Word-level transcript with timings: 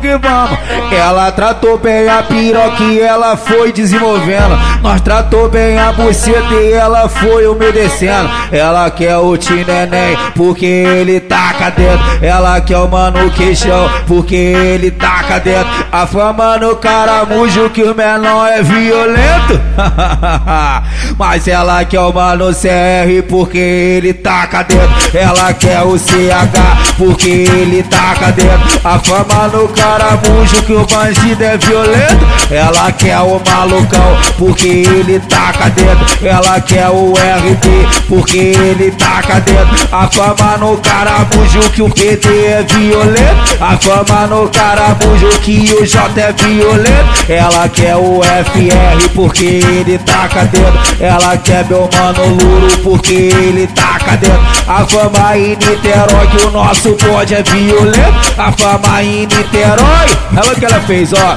que 0.00 0.16
vamos. 0.16 0.58
Ela 0.92 1.30
tratou 1.32 1.78
bem 1.78 2.08
a 2.08 2.22
piroca 2.22 2.82
e 2.82 3.00
ela 3.00 3.36
foi 3.36 3.72
desenvolvendo. 3.72 4.58
Nós 4.82 5.00
tratou 5.00 5.48
bem 5.48 5.78
a 5.78 5.92
buceta 5.92 6.54
e 6.54 6.72
ela 6.72 7.08
foi 7.08 7.46
umedecendo. 7.46 8.30
Ela 8.50 8.90
quer 8.90 9.16
o 9.16 9.36
tineném 9.36 10.16
porque 10.34 10.66
ele 10.66 11.20
taca 11.20 11.70
dentro. 11.70 12.04
Ela 12.22 12.60
quer 12.60 12.78
o 12.78 12.88
mano 12.88 13.30
queixão 13.30 13.90
porque 14.06 14.34
ele 14.34 14.90
taca 14.90 15.38
dentro. 15.40 15.68
A 15.90 16.06
fama 16.06 16.56
no 16.58 16.76
caramujo 16.76 17.70
que 17.70 17.82
o 17.82 17.94
menor 17.94 18.48
é 18.48 18.62
violento. 18.62 19.60
Mas 21.18 21.46
ela 21.48 21.84
quer 21.84 22.00
o 22.00 22.12
mano 22.12 22.52
CR 22.52 23.26
porque 23.28 23.58
ele 23.58 24.14
taca 24.14 24.62
dentro. 24.62 24.88
Ela 25.12 25.52
quer 25.52 25.82
o 25.82 25.98
CH 25.98 26.94
porque 26.96 27.28
ele 27.28 27.82
taca 27.82 28.32
dentro. 28.32 28.80
A 28.84 28.98
fama 28.98 29.48
no 29.48 29.68
caramujo 29.68 29.87
que 30.68 30.74
o 30.74 30.86
bandido 30.86 31.42
é 31.42 31.56
violento. 31.56 32.26
Ela 32.50 32.92
quer 32.92 33.18
o 33.20 33.40
malucão 33.48 34.16
porque 34.36 34.68
ele 34.68 35.18
taca 35.20 35.70
dentro. 35.70 36.26
Ela 36.26 36.60
quer 36.60 36.88
o 36.90 37.12
RT 37.14 38.06
porque 38.06 38.38
ele 38.38 38.90
taca 38.90 39.40
dentro. 39.40 39.88
A 39.90 40.06
fama 40.08 40.58
no 40.58 40.76
caramujo 40.76 41.70
que 41.72 41.80
o 41.80 41.88
PT 41.88 42.28
é 42.28 42.62
violento. 42.68 43.56
A 43.60 43.78
fama 43.78 44.26
no 44.26 44.48
caramujo 44.50 45.28
que 45.40 45.74
o 45.80 45.86
J 45.86 46.20
é 46.20 46.32
violento. 46.32 47.24
Ela 47.26 47.66
quer 47.70 47.96
o 47.96 48.20
FR 48.22 49.08
porque 49.14 49.46
ele 49.46 49.98
taca 49.98 50.44
dentro. 50.44 50.78
Ela 51.00 51.36
quer 51.38 51.64
meu 51.64 51.88
mano 51.94 52.28
Luro 52.28 52.78
porque 52.82 53.14
ele 53.14 53.66
taca 53.68 53.97
A 54.66 54.86
fama 54.86 55.36
em 55.36 55.50
Niterói 55.50 56.26
que 56.28 56.46
o 56.46 56.50
nosso 56.50 56.96
bode 56.96 57.34
é 57.34 57.42
violento. 57.42 58.34
A 58.38 58.50
fama 58.52 59.02
em 59.02 59.26
Niterói, 59.26 60.06
ela 60.34 60.54
que 60.54 60.64
ela 60.64 60.80
fez, 60.80 61.12
ó. 61.12 61.36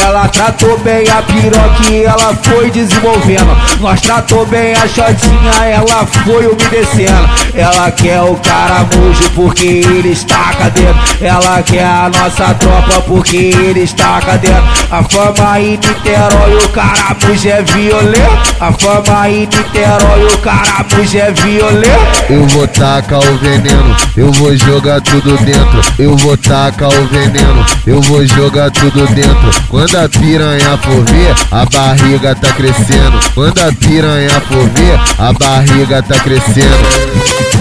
Ela 0.00 0.28
tratou 0.28 0.78
bem 0.78 1.08
a 1.10 1.22
piroca 1.22 1.90
e 1.90 2.04
ela 2.04 2.32
foi 2.34 2.70
desenvolvendo. 2.70 3.56
Nós 3.80 4.00
tratou 4.00 4.46
bem 4.46 4.74
a 4.74 4.86
shotinha, 4.86 5.64
ela 5.68 6.06
foi 6.06 6.46
umedecendo. 6.46 7.28
Ela 7.52 7.90
quer 7.90 8.20
o 8.20 8.36
caramujo 8.36 9.30
porque 9.34 9.66
ele 9.66 10.12
estaca 10.12 10.70
dentro. 10.70 11.00
Ela 11.20 11.62
quer 11.64 11.84
a 11.84 12.10
nossa 12.10 12.54
tropa 12.54 13.00
porque 13.08 13.36
ele 13.36 13.80
estaca 13.80 14.38
dentro. 14.38 14.64
A 14.90 15.02
fama 15.02 15.58
em 15.58 15.70
Niterói, 15.70 16.64
o 16.64 16.68
caramujo 16.68 17.48
é 17.48 17.62
violento. 17.62 18.54
A 18.60 18.72
fama 18.72 19.28
em 19.28 19.40
Niterói, 19.40 20.26
o 20.32 20.38
caramujo 20.38 21.18
é 21.18 21.32
violento. 21.32 22.03
Eu 22.28 22.46
vou 22.48 22.66
tacar 22.66 23.18
o 23.18 23.38
veneno, 23.38 23.96
eu 24.16 24.32
vou 24.32 24.56
jogar 24.56 25.00
tudo 25.00 25.36
dentro. 25.44 25.80
Eu 25.98 26.16
vou 26.16 26.36
tacar 26.36 26.88
o 26.88 27.06
veneno, 27.06 27.66
eu 27.86 28.00
vou 28.00 28.24
jogar 28.26 28.70
tudo 28.70 29.06
dentro. 29.14 29.50
Quando 29.68 29.96
a 29.96 30.08
piranha 30.08 30.78
for 30.78 31.04
ver, 31.04 31.34
a 31.50 31.64
barriga 31.66 32.34
tá 32.34 32.52
crescendo. 32.52 33.18
Quando 33.34 33.58
a 33.60 33.72
piranha 33.72 34.40
for 34.48 34.68
ver, 34.70 35.00
a 35.18 35.32
barriga 35.32 36.02
tá 36.02 36.18
crescendo. 36.20 37.53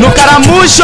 No 0.00 0.10
caramujo, 0.10 0.82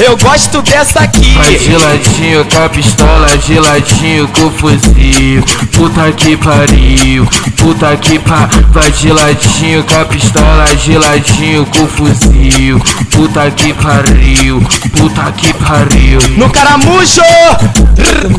eu 0.00 0.16
gosto 0.16 0.60
dessa 0.62 1.00
aqui. 1.00 1.34
Vai 1.34 1.56
geladinho 1.56 2.44
com 2.46 2.64
a 2.64 2.68
pistola, 2.68 3.28
geladinho 3.38 4.26
com 4.28 4.50
fuzil. 4.50 5.42
Puta 5.70 6.10
que 6.12 6.36
pariu, 6.36 7.26
puta 7.56 7.96
que 7.96 8.18
pa. 8.18 8.48
Vai 8.70 8.92
geladinho 8.92 9.84
com 9.84 10.00
a 10.00 10.04
pistola, 10.04 10.76
geladinho 10.76 11.64
com 11.66 11.86
fuzil. 11.86 12.80
Puta 13.10 13.50
que 13.50 13.72
pariu, 13.74 14.60
puta 14.96 15.32
que 15.32 15.54
pariu. 15.54 16.18
No 16.36 16.50
caramujo, 16.50 17.22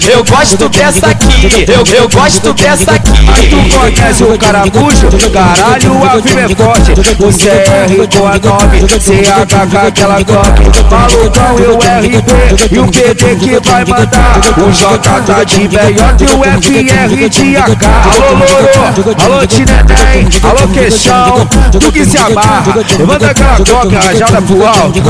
eu 0.09 0.23
gosto 0.23 0.69
dessa 0.69 1.07
aqui. 1.07 1.65
Eu, 1.67 1.95
eu 1.95 2.09
gosto 2.09 2.53
dessa 2.53 2.91
aqui. 2.91 3.11
Tu 3.49 3.79
conhece 3.79 4.23
o 4.23 4.37
caramujo? 4.37 5.07
Caralho, 5.31 6.03
a 6.03 6.21
firma 6.21 6.41
é 6.41 6.55
forte. 6.55 6.91
O 6.91 7.31
CR 7.31 8.17
com 8.17 8.27
a 8.27 8.39
9, 8.39 8.87
CH 8.99 9.71
com 9.71 9.87
aquela 9.87 10.21
GOG. 10.21 10.63
Malucão 10.89 11.59
e 11.59 11.67
o 11.67 11.77
RP 11.77 12.71
e 12.71 12.79
o 12.79 12.87
PT 12.87 13.35
que 13.35 13.69
vai 13.69 13.85
mandar. 13.85 14.39
O 14.57 14.71
J 14.71 15.21
tá 15.21 15.43
de 15.43 15.67
meiota 15.67 16.23
e 16.23 16.27
o 16.27 16.43
FR 16.61 17.29
de 17.29 17.57
AK. 17.57 17.85
Alô, 18.13 18.33
Loro, 18.33 19.23
alô, 19.23 19.47
Tinedem, 19.47 20.27
alô, 20.43 20.67
Queixão. 20.73 21.47
Tu 21.71 21.91
que 21.91 22.05
se 22.05 22.17
amarra, 22.17 22.73
levanta 22.97 23.31
aquela 23.31 23.57
GOG 23.57 23.95
rajada 23.95 24.41
pro 24.41 24.65
alto. 24.65 25.01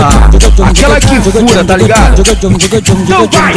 Aquela 0.64 1.00
que 1.00 1.20
fura, 1.22 1.64
tá 1.64 1.78
ligado? 1.78 2.24
Então 2.32 3.28
vai, 3.32 3.54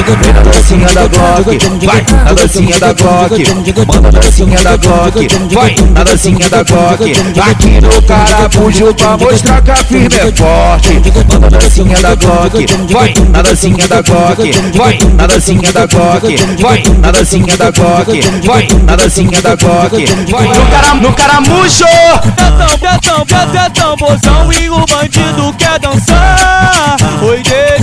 dancinha 0.76 0.94
da 0.94 1.08
Glock, 1.08 1.86
vai 1.86 2.04
na 2.24 2.32
dancinha 2.32 2.80
da 2.80 2.92
Glock, 2.92 3.86
manda 3.86 4.00
na 4.00 4.20
dancinha 4.20 4.62
da 4.62 4.76
Glock, 4.76 5.54
vai 5.54 5.74
na 5.94 6.04
dancinha 6.04 6.50
da 6.50 6.62
Glock, 6.62 7.12
aqui 7.50 7.80
no 7.80 8.02
carapujo 8.02 8.94
pra 8.94 9.16
mostrar 9.16 9.62
que 9.62 9.70
a 9.70 9.76
firma 9.76 10.16
é 10.16 10.32
forte, 10.32 11.02
manda 11.14 11.50
na 11.50 11.58
dancinha 11.58 12.02
da 12.02 12.14
Glock, 12.14 12.66
vai 12.92 13.14
na 13.32 13.42
dancinha 13.42 13.88
da 13.88 14.02
Glock, 14.02 14.76
vai 14.76 14.98
na 15.16 15.26
dancinha 15.26 15.72
da 15.72 15.86
Glock, 15.86 16.36
vai 16.60 16.82
na 17.00 17.10
dancinha 17.10 17.56
da 17.56 17.70
Glock, 17.70 18.46
vai 18.46 18.68
na 18.84 18.96
dancinha 18.96 19.42
da 19.42 19.56
Glock, 19.56 20.06
vai 20.30 20.46
No, 20.46 20.66
cara, 20.66 20.94
no 20.94 21.12
caramujo, 21.12 21.84
betão, 22.80 23.24
betão, 23.24 23.50
betão, 23.50 23.96
bozão 23.96 24.52
e 24.52 24.68
o 24.68 24.84
bandido 24.86 25.54
quer 25.58 25.78
dançar. 25.78 26.96
Oi. 27.22 27.75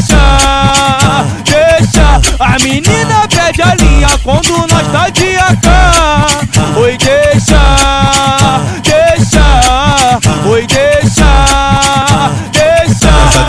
A 2.44 2.58
menina 2.62 3.26
pede 3.30 3.62
a 3.62 3.74
linha 3.76 4.18
quando 4.22 4.68
nós 4.68 4.92
tá 4.92 5.10
de 5.10 5.36
AK. 5.38 5.83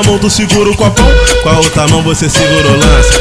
uma 0.00 0.12
mão 0.12 0.18
tu 0.18 0.30
segura 0.30 0.70
o 0.70 0.76
copão, 0.76 1.06
com 1.42 1.48
a 1.48 1.58
outra 1.58 1.86
mão 1.88 2.02
você 2.02 2.28
segura 2.28 2.68
o 2.70 2.78
lança. 2.78 3.20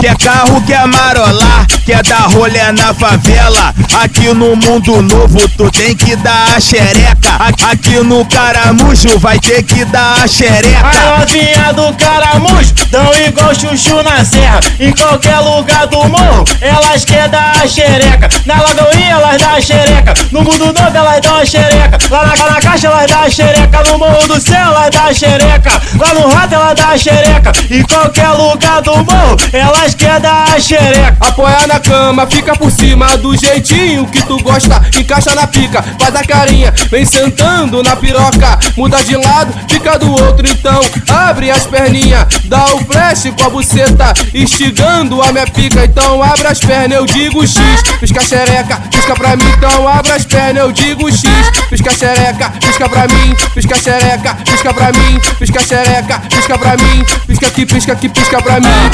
Quer 0.00 0.16
carro, 0.16 0.60
quer 0.60 0.60
carro, 0.60 0.62
quer 0.62 0.86
marolar, 0.86 1.66
quer 1.84 2.02
dar 2.02 2.26
rolê 2.28 2.72
na 2.72 2.94
favela. 2.94 3.74
Aqui 4.02 4.32
no 4.32 4.56
mundo 4.56 5.02
novo 5.02 5.48
tu 5.56 5.70
tem 5.70 5.94
que 5.94 6.16
dar 6.16 6.56
a 6.56 6.60
xereca. 6.60 7.30
Aqui 7.70 8.00
no 8.00 8.24
caramujo 8.24 9.18
vai 9.18 9.38
ter 9.38 9.62
que 9.62 9.84
dar 9.84 10.22
a 10.22 10.26
xereca. 10.26 10.86
A 10.86 11.18
novinha 11.18 11.72
do 11.72 11.92
caramujo 11.94 12.72
dão 12.90 13.10
igual 13.26 13.54
chuchu 13.54 14.02
na 14.02 14.24
serra. 14.24 14.60
Em 14.78 14.92
qualquer 14.92 15.38
lugar 15.38 15.86
do 15.86 16.08
morro, 16.08 16.44
elas 16.60 17.04
querem 17.04 17.28
dar 17.30 17.52
a 17.62 17.66
xereca. 17.66 18.28
Na 18.46 18.62
lagoinha 18.62 19.10
elas 19.10 19.40
dão 19.40 19.54
a 19.54 19.60
xereca. 19.60 20.14
No 20.30 20.42
mundo 20.42 20.66
novo 20.66 20.96
elas 20.96 21.20
dão 21.20 21.36
a 21.36 21.44
xereca. 21.44 21.98
Lá 22.10 22.26
na, 22.26 22.50
na 22.50 22.60
caixa 22.60 22.86
elas 22.86 23.10
dão 23.10 23.22
a 23.22 23.30
xereca. 23.30 23.82
No 23.86 23.98
morro 23.98 24.28
do 24.28 24.40
céu 24.40 24.56
elas 24.56 24.90
dão 24.90 25.06
a 25.06 25.14
xereca. 25.14 25.82
Lá 25.98 26.14
no 26.14 26.28
rato 26.28 26.54
elas 26.54 26.74
dão 26.74 26.90
a 26.90 26.98
xereca. 26.98 27.52
Em 27.70 27.82
qualquer 27.82 28.28
lugar 28.30 28.80
do 28.82 28.96
morro, 28.96 29.36
elas 29.52 29.89
dar 30.20 30.54
a 30.54 30.60
xereca. 30.60 31.16
Apoia 31.20 31.66
na 31.66 31.80
cama, 31.80 32.26
fica 32.26 32.54
por 32.56 32.70
cima 32.70 33.16
do 33.18 33.36
jeitinho 33.36 34.06
que 34.06 34.22
tu 34.22 34.38
gosta. 34.42 34.80
Encaixa 34.98 35.34
na 35.34 35.46
pica, 35.46 35.82
faz 35.98 36.14
a 36.14 36.24
carinha, 36.24 36.72
vem 36.90 37.04
sentando 37.04 37.82
na 37.82 37.96
piroca. 37.96 38.58
Muda 38.76 39.02
de 39.04 39.16
lado, 39.16 39.52
fica 39.68 39.98
do 39.98 40.10
outro, 40.12 40.46
então 40.46 40.80
abre 41.08 41.50
as 41.50 41.66
perninhas. 41.66 42.26
Dá 42.44 42.64
o 42.74 42.84
flash 42.84 43.30
com 43.36 43.46
a 43.46 43.50
buceta, 43.50 44.12
instigando 44.34 45.22
a 45.22 45.32
minha 45.32 45.46
pica. 45.46 45.84
Então 45.84 46.22
abre 46.22 46.48
as 46.48 46.58
pernas, 46.58 46.98
eu 46.98 47.06
digo 47.06 47.46
X. 47.46 47.60
Pisca 48.00 48.20
xereca, 48.20 48.76
pisca 48.90 49.14
pra 49.14 49.36
mim, 49.36 49.48
então 49.56 49.88
abre 49.88 50.12
as 50.12 50.24
pernas, 50.24 50.62
eu 50.62 50.72
digo 50.72 51.10
X. 51.10 51.22
Pisca 51.68 51.90
xereca, 51.90 52.50
pisca 52.60 52.88
pra 52.88 53.06
mim, 53.06 53.34
pisca 53.54 53.76
xereca, 53.76 54.34
pisca 54.44 54.74
pra 54.74 54.92
mim, 54.92 55.20
pisca 55.38 55.60
xereca, 55.60 56.18
pisca 56.28 56.58
pra 56.58 56.76
mim, 56.76 57.04
pisca 57.26 57.46
aqui, 57.46 57.66
pisca 57.66 57.92
aqui, 57.92 58.08
pisca 58.08 58.42
pra 58.42 58.60
mim. 58.60 58.90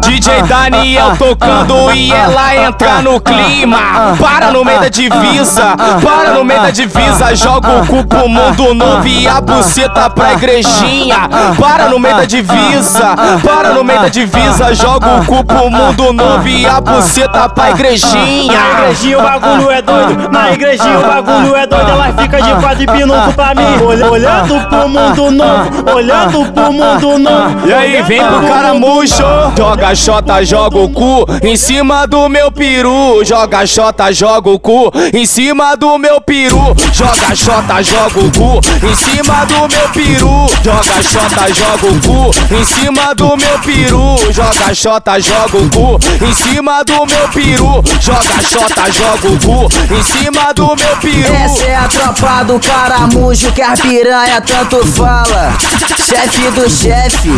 DJ 0.00 0.42
Daniel 0.42 1.16
tocando 1.16 1.90
e 1.92 2.12
ela 2.12 2.54
entra 2.54 3.00
no 3.02 3.20
clima. 3.20 4.16
Para 4.20 4.50
no 4.50 4.64
meio 4.64 4.80
da 4.80 4.88
divisa, 4.88 5.76
para 6.02 6.34
no 6.34 6.44
meio 6.44 6.62
da 6.62 6.70
divisa. 6.70 7.34
Joga 7.34 7.80
o 7.80 7.86
cu 7.86 8.06
pro 8.06 8.28
mundo 8.28 8.74
novo 8.74 9.06
e 9.06 9.26
a 9.26 9.40
buceta 9.40 10.10
pra 10.10 10.34
igrejinha. 10.34 11.28
Para 11.58 11.88
no 11.88 11.98
meio 11.98 12.16
da 12.16 12.24
divisa, 12.24 13.14
para 13.44 13.72
no 13.72 13.82
meio 13.82 14.00
da 14.00 14.08
divisa. 14.08 14.74
Joga 14.74 15.20
o 15.20 15.24
cu 15.24 15.44
pro 15.44 15.70
mundo 15.70 15.85
novo 15.92 16.48
e 16.48 16.66
a 16.66 16.80
buceta 16.80 17.48
pra 17.48 17.70
igrejinha. 17.70 18.52
Na 18.58 18.80
igrejinha 18.80 19.18
o 19.18 19.22
bagulho 19.22 19.70
é 19.70 19.82
doido, 19.82 20.28
na 20.30 20.52
igrejinha 20.52 20.98
o 20.98 21.02
bagulho 21.02 21.56
é 21.56 21.66
doido, 21.66 21.90
ela 21.90 22.12
fica 22.18 22.40
de 22.42 22.54
quatro 22.60 22.82
e 22.82 22.86
pinuco 22.86 23.32
pra 23.34 23.54
mim. 23.54 23.84
Olha- 23.84 24.06
Olhando 24.16 24.68
pro 24.68 24.88
mundo 24.88 25.30
novo, 25.30 25.90
olhando 25.94 26.52
pro 26.52 26.72
mundo 26.72 27.18
novo. 27.18 27.66
E 27.68 27.72
aí, 27.74 28.02
vem 28.02 28.24
pro 28.24 28.48
caramujo. 28.48 29.24
Joga 29.56 29.94
xota, 29.94 30.44
joga 30.44 30.78
o 30.78 30.88
cu 30.88 31.26
em 31.42 31.56
cima 31.56 32.06
do 32.06 32.28
meu 32.28 32.50
peru. 32.50 33.22
Joga 33.24 33.66
xota, 33.66 34.12
joga 34.12 34.48
o 34.50 34.58
cu 34.58 34.90
em 35.12 35.26
cima 35.26 35.76
do 35.76 35.98
meu 35.98 36.20
peru. 36.20 36.74
Joga 36.92 37.34
xota, 37.34 37.82
joga 37.82 38.20
o 38.20 38.30
cu 38.30 38.60
em 38.86 38.94
cima 38.94 39.44
do 39.44 39.54
meu 39.68 39.88
peru. 39.92 40.46
Joga 40.62 41.02
xota, 41.02 41.54
joga 41.54 41.86
o 41.86 42.00
cu 42.00 42.54
em 42.54 42.64
cima 42.64 43.14
do 43.14 43.36
meu 43.36 43.58
peru. 43.58 44.32
Joga 44.32 44.74
xota, 44.74 45.20
joga 45.20 45.56
o 45.58 45.68
cu 45.70 45.75
em 46.22 46.34
cima 46.34 46.82
do 46.84 47.06
meu 47.06 47.28
peru. 47.28 47.82
Joga 48.00 48.42
xota, 48.42 48.90
joga 48.90 49.28
o 49.28 49.38
cu 49.38 49.94
em 49.94 50.02
cima 50.02 50.52
do 50.54 50.66
meu 50.66 50.96
peru. 50.96 51.34
Essa 51.34 51.64
é 51.64 51.76
a 51.76 51.88
tropa 51.88 52.44
do 52.44 52.58
caramujo 52.58 53.52
que 53.52 53.62
a 53.62 53.72
piranha 53.72 54.40
tanto 54.40 54.84
fala. 54.86 55.56
Chefe 55.98 56.50
do 56.52 56.70
chefe, 56.70 57.30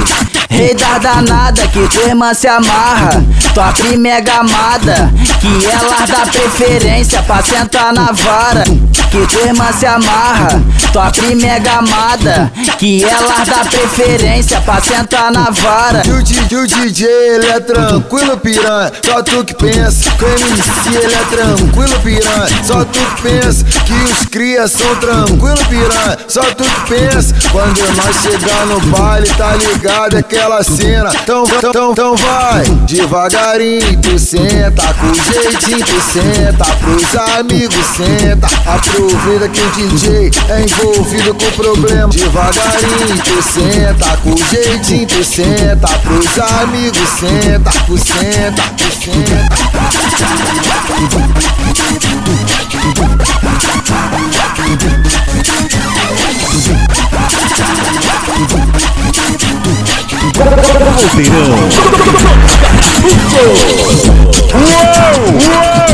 rei 0.51 0.75
da 0.75 0.99
danada 0.99 1.67
que 1.69 1.89
tua 1.89 2.05
irmã 2.05 2.35
se 2.35 2.47
amarra. 2.47 3.25
Tua 3.55 3.73
prima 3.73 4.09
é 4.09 4.21
gamada, 4.21 5.11
que 5.41 5.67
ela 5.67 6.07
dá 6.07 6.27
preferência 6.31 7.23
pra 7.23 7.43
sentar 7.43 7.93
na 7.93 8.13
vara. 8.13 8.65
Que 9.11 9.27
tua 9.27 9.47
irmã 9.47 9.73
se 9.73 9.87
amarra, 9.87 10.63
tua 10.93 11.11
prima 11.11 11.47
é 11.47 11.61
gamada, 11.61 12.53
que 12.79 13.03
ela 13.03 13.45
dá 13.45 13.65
preferência 13.65 14.61
pra 14.61 14.81
sentar 14.81 15.33
na 15.33 15.51
vara. 15.51 16.03
E 16.07 16.11
o 16.11 16.23
DJ, 16.23 16.59
o 16.59 16.67
DJ, 16.67 17.09
ele 17.09 17.47
é 17.47 17.61
tranquilo, 17.61 18.28
piranha. 18.37 18.93
Só 19.05 19.23
tu 19.23 19.45
que 19.45 19.55
pensa 19.55 20.11
que 20.11 20.25
o 20.25 20.29
MC 20.29 20.97
ele 20.97 21.15
é 21.15 21.25
tranquilo, 21.31 22.01
piranha. 22.01 22.65
Só 22.65 22.85
tu 22.85 22.99
que 22.99 23.23
pensa 23.23 23.65
que 23.65 23.93
os 23.93 24.27
crias 24.27 24.73
são 24.73 24.97
tranquilo, 24.97 25.65
piranha. 25.69 26.19
Só 26.29 26.43
tu 26.43 26.65
que 26.65 26.95
pensa 26.95 27.35
quando 27.51 27.79
nós 27.97 28.17
chegar 28.23 28.67
no 28.67 28.81
baile, 28.81 29.29
tá 29.35 29.55
ligado? 29.55 30.17
Aquela 30.17 30.63
cena. 30.63 31.11
Então, 31.23 31.45
então, 31.45 31.93
então 31.93 32.17
vai 32.17 32.65
devagarinho, 32.87 34.01
tu 34.01 34.19
senta 34.19 34.83
com 34.95 35.15
jeitinho, 35.15 35.85
tu 35.85 36.01
senta 36.13 36.65
pros 36.77 37.15
amigos, 37.39 37.87
senta. 37.97 38.47
Aproveita 38.67 39.49
que 39.49 39.61
o 39.61 39.71
DJ 39.71 40.31
é 40.49 40.63
envolvido 40.63 41.35
com 41.35 41.51
problema. 41.53 42.09
Devagarinho, 42.09 43.23
tu 43.23 43.43
senta 43.43 44.17
com 44.23 44.37
jeitinho, 44.37 45.07
tu 45.07 45.25
senta 45.25 45.89
pros 45.99 46.39
amigos, 46.61 47.09
senta, 47.21 47.71
senta, 47.71 47.71
senta. 48.19 48.63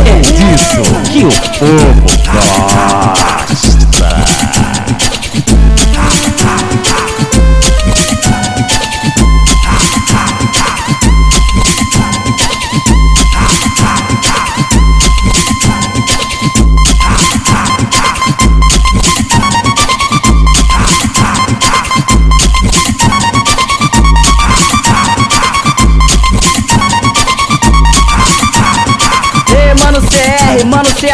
É 0.06 0.20
disso 0.32 0.82
que 1.04 1.24
o 1.24 1.30
povo 1.58 2.14
Ei, 3.50 3.73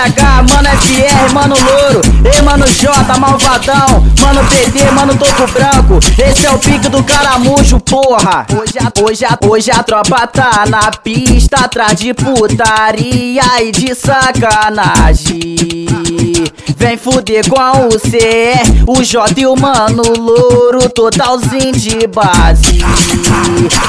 Mano 0.01 0.71
CH, 0.81 1.33
mano 1.35 1.55
Louro. 1.55 2.01
Ei, 2.25 2.41
mano 2.41 2.65
J, 2.67 3.19
malvadão. 3.19 4.03
Mano 4.23 4.43
PT, 4.49 4.91
mano 4.93 5.15
Toco 5.15 5.47
Branco. 5.53 5.99
Esse 6.19 6.47
é 6.47 6.51
o 6.51 6.59
pique 6.59 6.89
do 6.89 7.05
caramujo, 7.05 7.79
porra. 7.81 8.47
Hoje 8.51 8.79
a, 8.79 8.91
hoje 9.03 9.25
a, 9.27 9.39
hoje 9.47 9.71
a 9.71 9.83
tropa 9.83 10.27
tá 10.27 10.65
na 10.71 10.91
pista, 10.91 11.67
atrás 11.67 11.99
de 11.99 12.15
putaria 12.15 13.43
e 13.63 13.71
de 13.73 13.95
sacanagem. 13.95 15.87
Vem 16.77 16.97
fuder 16.97 17.49
com 17.49 17.87
o 17.87 18.01
CR, 18.01 18.85
o 18.87 19.03
J 19.03 19.41
e 19.41 19.47
o 19.47 19.55
mano 19.57 20.03
Louro, 20.17 20.89
totalzinho 20.91 21.73
de 21.73 22.07
base. 22.07 22.79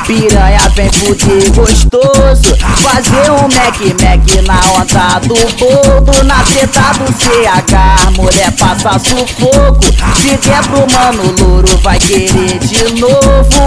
Piranha 0.05 0.69
vem 0.75 0.89
fuder 0.91 1.51
gostoso, 1.53 2.55
fazer 2.77 3.31
um 3.31 3.43
Mac 3.43 3.79
Mac 4.01 4.43
na 4.45 4.59
onda 4.79 5.19
do 5.19 5.35
boldo, 5.57 6.23
na 6.23 6.43
teta 6.43 6.93
do 6.99 7.11
CH, 7.13 8.17
mulher 8.17 8.51
passa 8.53 8.99
sufoco. 8.99 9.85
Se 10.15 10.37
der 10.37 10.61
pro 10.67 10.85
mano 10.91 11.35
Louro, 11.39 11.77
vai 11.77 11.97
querer 11.99 12.59
de 12.59 12.99
novo. 12.99 13.61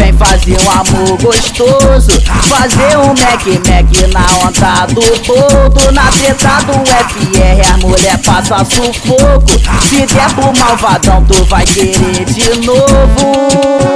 Vem 0.00 0.14
fazer 0.14 0.56
um 0.62 0.70
amor 0.70 1.18
gostoso, 1.20 2.10
fazer 2.48 2.96
um 2.96 3.08
Mac 3.08 3.44
Mac 3.68 3.92
na 4.14 4.24
onda 4.46 4.86
do 4.86 5.02
boldo, 5.26 5.92
na 5.92 6.06
teta 6.06 6.62
do 6.64 6.72
FR, 6.88 7.74
a 7.74 7.76
mulher 7.76 8.18
passa 8.24 8.64
sufoco. 8.64 9.52
Se 9.82 10.06
der 10.06 10.34
pro 10.34 10.58
malvadão, 10.58 11.22
tu 11.26 11.44
vai 11.44 11.66
querer 11.66 12.24
de 12.24 12.66
novo. 12.66 13.90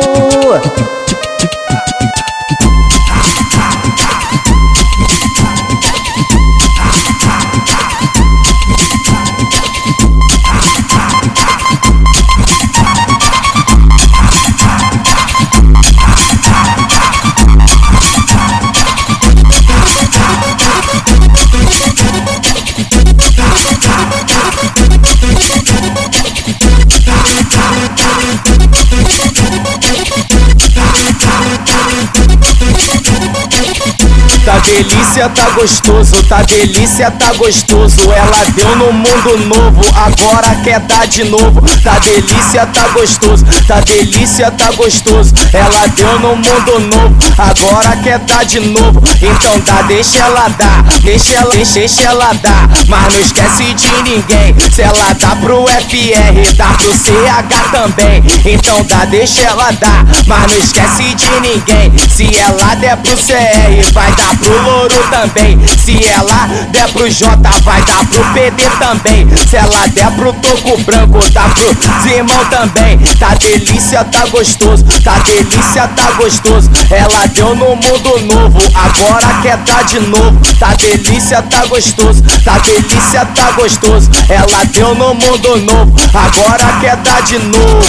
Delícia, 34.64 35.28
tá 35.28 35.50
gostoso, 35.50 36.22
tá 36.24 36.42
delícia, 36.42 37.10
tá 37.10 37.32
gostoso. 37.34 38.00
Ela 38.10 38.44
deu 38.56 38.76
no 38.76 38.92
mundo 38.92 39.38
novo, 39.46 39.82
agora 39.94 40.54
quer 40.62 40.80
dar 40.80 41.06
de 41.06 41.24
novo. 41.24 41.60
Tá 41.82 41.98
delícia, 41.98 42.66
tá 42.66 42.88
gostoso, 42.88 43.44
tá 43.66 43.80
delícia, 43.80 44.50
tá 44.50 44.72
gostoso. 44.72 45.34
Ela 45.52 45.86
deu 45.88 46.18
no 46.20 46.36
mundo 46.36 46.80
novo, 46.80 47.16
agora 47.36 47.96
quer 48.02 48.18
dar 48.20 48.44
de 48.44 48.60
novo. 48.60 49.02
Então 49.16 49.60
dá, 49.60 49.82
deixa 49.82 50.18
ela 50.18 50.48
dar, 50.48 50.82
deixa 51.02 51.36
ela, 51.36 51.54
deixa, 51.54 51.74
deixa 51.74 52.02
ela 52.02 52.32
dar. 52.34 52.68
Mas 52.88 53.14
não 53.14 53.20
esquece 53.20 53.74
de 53.74 54.02
ninguém. 54.02 54.54
Se 54.72 54.82
ela 54.82 55.12
dá 55.14 55.36
pro 55.36 55.66
FR, 55.66 56.54
dá 56.56 56.68
pro 56.68 56.92
CH 56.92 57.70
também. 57.70 58.22
Então 58.44 58.82
dá, 58.84 59.04
deixa 59.04 59.42
ela 59.42 59.70
dar, 59.72 60.04
mas 60.26 60.52
não 60.52 60.58
esquece 60.58 61.14
de 61.14 61.30
ninguém. 61.40 61.92
Se 62.08 62.34
ela 62.36 62.74
der 62.76 62.96
pro 62.96 63.16
CR, 63.16 63.92
vai 63.92 64.12
dar 64.12 64.36
pro 64.38 64.53
Louro 64.62 64.94
também. 65.10 65.58
Se 65.78 66.04
ela 66.06 66.48
der 66.70 66.88
pro 66.92 67.10
J, 67.10 67.36
vai 67.62 67.82
dar 67.82 68.06
pro 68.06 68.24
PD 68.32 68.68
também. 68.78 69.28
Se 69.48 69.56
ela 69.56 69.86
der 69.88 70.10
pro 70.12 70.32
Toco 70.34 70.78
Branco, 70.82 71.18
dá 71.30 71.48
pro 71.48 71.76
Zimão 72.02 72.44
também. 72.46 72.98
Tá 73.18 73.34
delícia, 73.34 74.04
tá 74.04 74.26
gostoso, 74.26 74.84
tá 75.02 75.18
delícia, 75.18 75.88
tá 75.88 76.10
gostoso. 76.12 76.70
Ela 76.90 77.26
deu 77.28 77.54
no 77.54 77.76
mundo 77.76 78.20
novo, 78.34 78.58
agora 78.74 79.40
quer 79.42 79.56
dar 79.58 79.84
de 79.84 80.00
novo. 80.00 80.40
Tá 80.58 80.74
delícia, 80.74 81.42
tá 81.42 81.66
gostoso, 81.66 82.22
tá 82.44 82.58
delícia, 82.58 83.24
tá 83.26 83.52
gostoso. 83.52 84.10
Ela 84.28 84.64
deu 84.66 84.94
no 84.94 85.14
mundo 85.14 85.56
novo, 85.58 85.94
agora 86.12 86.80
quer 86.80 86.96
dar 86.96 87.22
de 87.22 87.38
novo. 87.38 87.84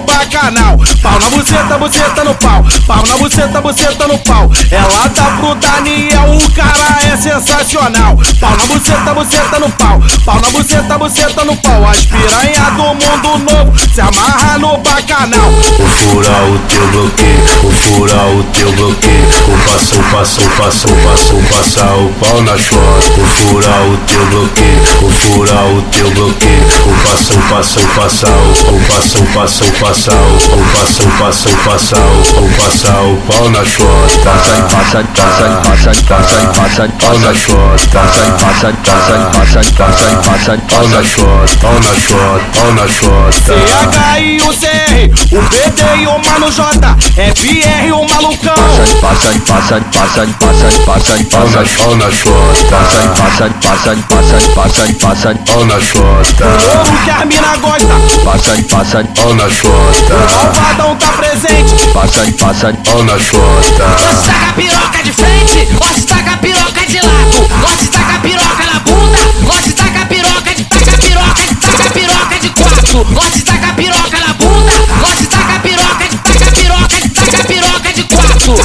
Bacanal. 0.00 0.76
Pau 1.02 1.18
na 1.18 1.30
buceta, 1.30 1.78
buceta 1.78 2.24
no 2.24 2.34
pau. 2.34 2.64
Pau 2.86 3.06
na 3.06 3.16
buceta, 3.16 3.60
buceta 3.60 4.06
no 4.06 4.18
pau. 4.18 4.50
Ela 4.70 5.08
dá 5.08 5.24
pro 5.38 5.54
Daniel, 5.54 6.36
o 6.36 6.50
cara 6.52 6.98
é 7.12 7.16
sensacional. 7.16 8.16
Pau 8.40 8.56
na 8.56 8.66
buceta, 8.66 9.14
buceta 9.14 9.58
no 9.58 9.70
pau. 9.70 10.00
Pau 10.24 10.40
na 10.40 10.50
buceta, 10.50 10.98
buceta 10.98 11.44
no 11.44 11.56
pau. 11.56 11.86
As 11.88 12.04
piranha 12.04 12.70
do 12.76 12.82
mundo 12.94 13.50
novo 13.50 13.72
se 13.92 14.00
amarra 14.00 14.58
no 14.58 14.78
bacanal. 14.78 15.50
Vou 15.78 15.88
furar 15.88 16.44
o 16.44 16.58
teu 16.68 16.86
bloqueio, 16.88 17.44
vou 17.62 17.72
furar 17.72 18.28
o 18.28 18.42
teu 18.44 18.72
bloqueio. 18.72 19.28
Vou 19.46 19.58
passou, 19.58 20.02
passou, 20.04 20.48
passou, 20.50 20.96
passou, 20.96 21.42
passar 21.44 21.96
o 21.96 22.12
pau 22.14 22.42
na 22.42 22.56
chota. 22.56 23.10
Vou 23.16 23.26
furar 23.26 23.82
o 23.86 23.96
teu 23.98 24.26
bloqueio, 24.26 24.82
vou 25.00 25.10
furar 25.10 25.66
o 25.66 25.82
teu 25.90 26.10
bloqueio. 26.10 26.66
Vou 26.84 26.94
passou, 27.02 27.38
passou, 27.48 27.86
passar 27.88 28.28
o 28.28 28.80
passou, 28.88 29.72
passar 29.88 30.12
o 30.12 30.38
vou 30.38 30.62
passou, 30.72 31.06
passou, 31.18 31.56
passar 31.64 31.98
o 31.98 32.22
vou 32.34 32.48
passar 32.50 33.02
o 33.04 33.16
pau 33.22 33.48
na 33.48 33.64
chota. 33.64 34.18
Passa, 34.22 34.62
passa, 34.64 35.04
passa, 35.14 35.48
passa, 35.64 36.02
passa, 36.04 36.48
passa, 36.52 36.88
pau 36.98 37.18
na 37.18 37.34
chota. 37.34 37.88
Passa, 37.88 38.32
passa, 38.32 38.72
passa, 38.84 39.18
passa, 39.32 39.60
passa, 39.80 40.18
passa, 40.22 40.58
pau 40.68 40.88
na 40.88 41.02
chota, 41.02 41.56
pau 41.60 41.80
na 41.80 41.94
chota, 41.94 42.44
pau 42.52 42.72
na 42.74 42.86
chota. 42.86 43.38
CH 43.38 44.20
e 44.20 44.40
o 44.42 44.52
CR, 44.52 45.36
o 45.36 45.42
BD 45.48 46.02
e 46.02 46.06
o 46.06 46.18
Mano 46.18 46.52
J, 46.52 46.96
FR 47.34 47.92
o 47.92 48.04
malucão. 48.04 48.54
Passa, 49.00 49.32
passa, 49.46 49.80
passa, 49.92 50.26
passa, 50.38 50.80
passa, 50.84 51.24
pau 51.30 51.48
na 51.48 51.64
pau 51.64 51.96
na 51.96 52.10
chota. 52.10 52.64
Passa, 52.68 53.08
passa, 53.08 53.50
passa, 53.62 53.96
passa, 54.08 54.38
passa, 54.54 54.84
passa, 55.00 55.34
pau 55.46 55.64
na 55.64 55.80
chota. 55.80 56.44
Povo 56.44 57.04
que 57.04 57.10
a 57.10 57.24
mina 57.24 57.56
gosta, 57.56 57.94
Passa, 58.24 58.62
passa, 58.68 59.04
pau 59.14 59.34
na 59.34 59.48
chota. 59.48 59.77
Malvadão 59.78 60.96
tá 60.96 61.12
presente. 61.12 61.88
Passa, 61.92 62.32
passa, 62.38 62.72
pau 62.84 63.02
na 63.04 63.18
chota. 63.18 63.84
Taca 64.26 64.48
a 64.48 64.52
piroca 64.54 65.02
de 65.02 65.12
frente, 65.12 65.66
gosta 65.74 66.00
de 66.00 66.06
taca 66.06 66.32
a 66.32 66.36
piroca 66.38 66.86
de 66.86 67.00
lado. 67.00 67.48
Gosta 67.60 67.82
de 67.82 67.88
taca 67.88 68.14
a 68.14 68.18
piroca 68.20 68.64
na 68.72 68.80
bunda, 68.80 69.18
gosta 69.42 69.62
de 69.62 69.72
taca 69.74 70.02
a 70.02 70.06
piroca 70.06 70.54
de 70.54 70.64
taca 70.64 70.98
piroca 70.98 71.46
de 71.46 71.54
taca 71.56 71.84
a 71.86 71.90
piroca 71.90 72.38
de 72.40 72.50
quatro. 72.50 73.04
Gosta 73.04 73.30
de 73.30 73.42
taca 73.44 73.68
a 73.68 73.72
piroca 73.74 74.18
na 74.18 74.32
bunda, 74.34 74.72
gosta 75.00 75.20
de 75.20 75.26
taca 75.26 75.54
a 75.54 75.60
piroca 75.60 76.08
de 76.08 76.18
taca 76.18 76.50
piroca 76.50 77.00
de 77.00 77.08
taca 77.08 77.40
a 77.40 77.44
piroca 77.44 77.92
de 77.92 78.04
quatro. 78.04 78.58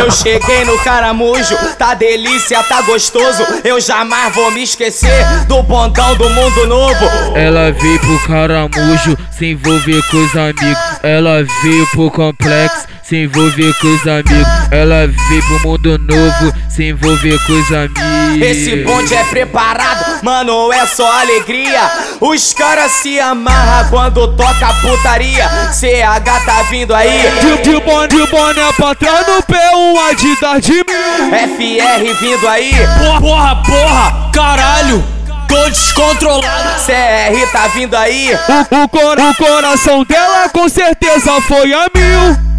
Eu 0.00 0.10
cheguei 0.10 0.64
no 0.64 0.78
caramujo, 0.78 1.54
tá 1.76 1.92
delícia, 1.92 2.62
tá 2.62 2.80
gostoso. 2.80 3.44
Eu 3.62 3.78
jamais 3.78 4.34
vou 4.34 4.50
me 4.50 4.62
esquecer 4.62 5.44
do 5.46 5.62
bondão 5.62 6.16
do 6.16 6.30
mundo 6.30 6.66
novo. 6.66 7.04
Ela 7.36 7.70
veio 7.70 8.00
pro 8.00 8.18
caramujo, 8.26 9.14
se 9.30 9.50
envolver 9.50 10.02
com 10.10 10.16
os 10.24 10.34
amigos. 10.34 10.78
Ela 11.02 11.44
veio 11.62 11.86
pro 11.88 12.10
complexo, 12.10 12.86
se 13.10 13.16
envolver 13.24 13.74
com 13.80 13.88
os 13.88 14.06
amigos. 14.06 14.46
Ela 14.70 15.08
veio 15.28 15.42
pro 15.48 15.68
mundo 15.68 15.98
novo, 15.98 16.52
se 16.68 16.84
envolver 16.90 17.36
com 17.44 17.52
os 17.54 17.72
amigos. 17.72 18.40
Esse 18.40 18.76
bonde 18.84 19.12
é 19.12 19.24
preparado, 19.24 20.22
mano, 20.22 20.72
é 20.72 20.86
só 20.86 21.10
alegria. 21.20 21.90
Os 22.20 22.52
caras 22.52 22.92
se 22.92 23.18
amarram 23.18 23.90
quando 23.90 24.36
toca 24.36 24.72
putaria. 24.80 25.48
CH 25.72 26.44
tá 26.46 26.62
vindo 26.70 26.94
aí, 26.94 27.20
De, 27.40 27.62
de, 27.72 27.80
boné, 27.80 28.06
de 28.06 28.26
boné 28.28 28.72
pra 28.76 28.94
trás 28.94 29.26
no 29.26 29.42
pé, 29.42 29.70
um 29.74 29.98
Adidas 30.08 30.62
de 30.64 30.74
mil. 30.74 31.30
FR 31.32 32.20
vindo 32.20 32.46
aí, 32.48 32.70
Porra, 33.02 33.20
porra, 33.20 33.56
porra, 33.64 34.30
caralho. 34.32 35.04
Tô 35.48 35.68
descontrolado. 35.68 36.80
CR 36.86 37.50
tá 37.50 37.66
vindo 37.74 37.96
aí. 37.96 38.30
O, 38.70 38.84
o, 38.84 38.88
cor- 38.88 39.18
o 39.18 39.34
coração 39.34 40.04
dela 40.04 40.48
com 40.50 40.68
certeza 40.68 41.40
foi 41.40 41.72
a 41.72 41.88
mil. 41.92 42.49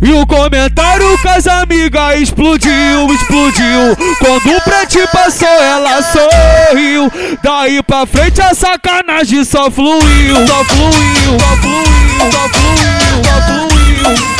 E 0.00 0.12
o 0.12 0.24
comentário 0.26 1.18
com 1.18 1.28
as 1.28 1.46
amigas 1.46 2.20
explodiu, 2.20 3.12
explodiu. 3.12 3.96
Quando 4.20 4.56
o 4.56 4.60
preto 4.62 5.08
passou, 5.12 5.48
ela 5.48 6.00
sorriu. 6.02 7.10
Daí 7.42 7.82
pra 7.82 8.06
frente 8.06 8.40
a 8.40 8.54
sacanagem 8.54 9.44
só 9.44 9.68
fluiu, 9.70 10.46
só 10.46 10.64
fluiu, 10.64 11.38
só 11.40 11.56
fluiu, 11.56 12.32
só 12.32 12.48
fluiu, 12.48 13.24
só 13.24 13.42
fluiu. 13.46 14.38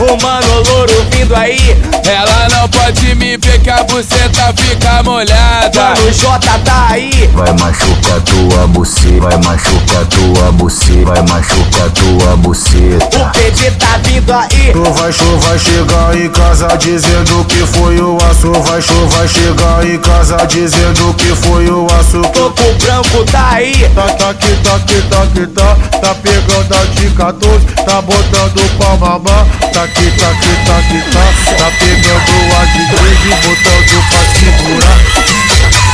O 0.00 0.22
mano 0.22 0.62
louro 0.68 1.06
vindo 1.10 1.34
aí. 1.34 1.58
Ela 2.06 2.48
não 2.50 2.68
pode 2.68 3.14
me 3.14 3.36
ver 3.38 3.53
que 3.64 3.70
a 3.70 3.82
buceta 3.84 4.52
fica 4.58 5.02
molhada. 5.02 5.94
Mano 5.94 6.12
J 6.12 6.58
tá 6.58 6.88
aí. 6.90 7.30
Vai 7.32 7.50
machucar 7.54 8.20
tua 8.20 8.66
buceta, 8.68 9.20
vai 9.20 9.36
machucar 9.38 10.06
tua 10.06 10.52
buceta, 10.52 11.04
vai 11.06 11.22
machucar 11.22 11.90
tua 11.90 12.34
O 12.34 12.36
buceta. 12.36 13.30
PD 13.32 13.70
tá 13.70 13.98
vindo 14.04 14.30
aí. 14.30 14.72
Tu 14.72 14.82
vai, 14.92 15.12
tu 15.12 15.38
vai 15.38 15.58
chegar 15.58 16.14
em 16.14 16.28
casa 16.28 16.68
dizendo 16.76 17.44
que 17.46 17.66
foi 17.66 17.98
o 17.98 18.18
aço. 18.30 18.52
Vai, 18.52 18.82
tu 18.82 19.06
vai 19.06 19.28
chegar 19.28 19.86
em 19.86 19.98
casa 19.98 20.36
dizendo 20.46 21.14
que 21.14 21.34
foi 21.34 21.66
o 21.70 21.86
aço. 21.98 22.20
Toco 22.34 22.62
branco 22.74 23.24
tá 23.32 23.48
aí. 23.52 23.88
Tá, 23.94 24.02
tá, 24.02 24.34
que, 24.34 24.54
tá, 24.56 24.78
que, 24.80 25.00
tá, 25.08 25.26
que, 25.32 25.46
tá. 25.46 25.76
Tá 26.00 26.14
pegando 26.16 26.74
a 26.74 26.84
de 26.84 27.08
14, 27.08 27.64
tá 27.86 28.02
botando 28.02 28.76
pra 28.76 28.96
mamar. 28.96 29.46
Tá, 29.72 29.88
que, 29.88 30.10
tá, 30.10 30.34
que, 30.34 30.66
tá, 30.66 30.82
que, 30.82 31.00
tá. 31.10 31.54
Tá 31.56 31.70
pegando 31.78 32.54
a 32.60 32.64
de 32.66 32.96
13 32.96 33.53
e 33.54 33.56
botando 33.56 34.08
pra 34.08 34.24
segurar. 34.34 35.93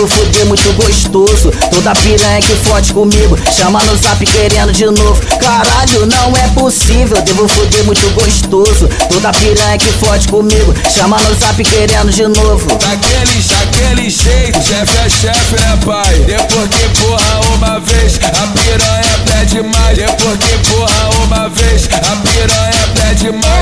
Devo 0.00 0.08
foder 0.08 0.46
muito 0.46 0.72
gostoso. 0.72 1.50
Toda 1.70 1.92
piranha 1.96 2.40
que 2.40 2.54
fode 2.68 2.92
comigo, 2.92 3.36
chama 3.52 3.82
no 3.84 3.96
zap 3.96 4.24
querendo 4.24 4.72
de 4.72 4.86
novo. 4.86 5.20
Caralho, 5.38 6.06
não 6.06 6.32
é 6.36 6.48
possível, 6.48 7.20
devo 7.22 7.46
foder 7.48 7.84
muito 7.84 8.08
gostoso. 8.10 8.88
Toda 9.10 9.30
piranha 9.32 9.76
que 9.76 9.92
fode 10.04 10.28
comigo, 10.28 10.74
chama 10.88 11.18
no 11.18 11.34
zap 11.34 11.62
querendo 11.62 12.10
de 12.10 12.26
novo. 12.26 12.66
Daquele, 12.78 13.42
daquele 13.42 14.10
jeito, 14.10 14.58
chefe 14.62 14.96
é 15.04 15.10
chefe, 15.10 15.54
né 15.60 15.78
pai? 15.84 16.18
Depois 16.20 16.68
que 16.70 17.00
porra 17.00 17.40
uma 17.54 17.80
vez, 17.80 18.18
a 18.24 18.46
piranha 18.58 19.18
pede 19.26 19.62
mais. 19.62 19.98
Depois 19.98 20.38
que 20.38 20.70
porra 20.70 21.10
uma 21.24 21.48
vez, 21.50 21.88
a 21.92 22.16
piranha 22.26 22.88
pede 22.94 23.30
mais. 23.32 23.59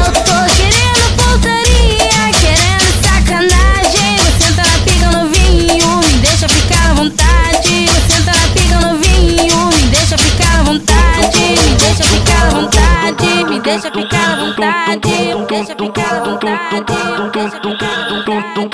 Deixa 13.69 13.91
ficar 13.93 14.33
à 14.33 14.37
vontade. 14.37 15.01
Deixa 15.49 15.77
ficar 15.77 16.15
à 16.15 16.25
vontade, 16.25 16.85
deixa 17.33 17.61
ficar 17.61 18.07
à 18.07 18.09
vontade. 18.09 18.68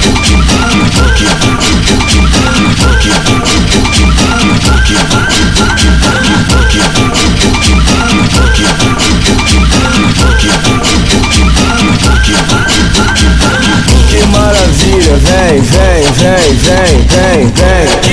Don't 0.00 0.52
you. 0.52 0.57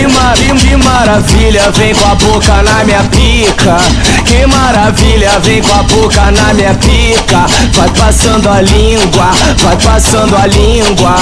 Que, 0.05 0.11
mar 0.11 0.35
que 0.35 0.75
maravilha, 0.77 1.71
vem 1.71 1.95
com 1.95 2.07
a 2.07 2.15
boca 2.15 2.61
na 2.61 2.83
minha 2.83 3.03
pica. 3.05 3.75
Que 4.23 4.45
maravilha, 4.45 5.39
vem 5.39 5.63
com 5.63 5.73
a 5.73 5.83
boca 5.83 6.31
na 6.31 6.53
minha 6.53 6.75
pica. 6.75 7.45
Vai 7.73 7.89
passando 7.89 8.47
a 8.47 8.61
língua, 8.61 9.31
vai 9.63 9.75
passando 9.77 10.35
a 10.37 10.45
língua. 10.45 11.15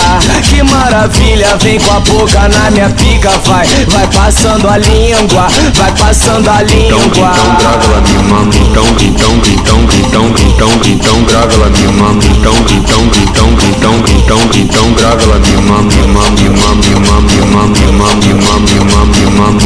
Que 0.44 0.62
maravilha, 0.64 1.56
vem 1.62 1.80
com 1.80 1.94
a 1.94 2.00
boca 2.02 2.50
na 2.50 2.72
minha 2.72 2.90
pica. 2.90 3.32
Vai, 3.46 3.66
vai 3.88 4.08
passando 4.08 4.68
a 4.68 4.78
língua, 4.78 5.48
vai 5.76 5.92
passando 5.94 6.50
a 6.50 6.62
língua. 6.64 6.98
Então 6.98 7.56
grava 7.60 7.86
ela 7.86 8.02
me 8.02 8.18
mama, 8.30 8.54
então, 8.54 8.86
então, 9.00 9.32
então, 9.48 9.80
então, 9.94 10.26
então, 10.46 10.70
então 10.86 11.24
grava 11.24 11.54
ela 11.54 11.70
me 11.70 11.88
mama, 11.88 12.22
então, 12.26 12.54
então, 12.70 13.02
então, 13.16 13.50
então, 13.70 13.94
então, 14.10 14.40
então 14.54 14.94
grava 14.94 15.24
ela 15.24 15.40
me 15.40 15.56
mama, 15.62 15.84
me 15.84 16.08
mama, 16.08 16.30
me 16.32 16.50
mama, 16.50 16.76
me 16.76 16.96
mama, 17.00 17.22
me 17.22 17.92
mama, 17.94 18.16
me 18.16 18.34
mama, 18.34 18.73
minha 18.74 18.84
mama, 18.86 19.06
minha 19.06 19.30
mama. 19.30 19.60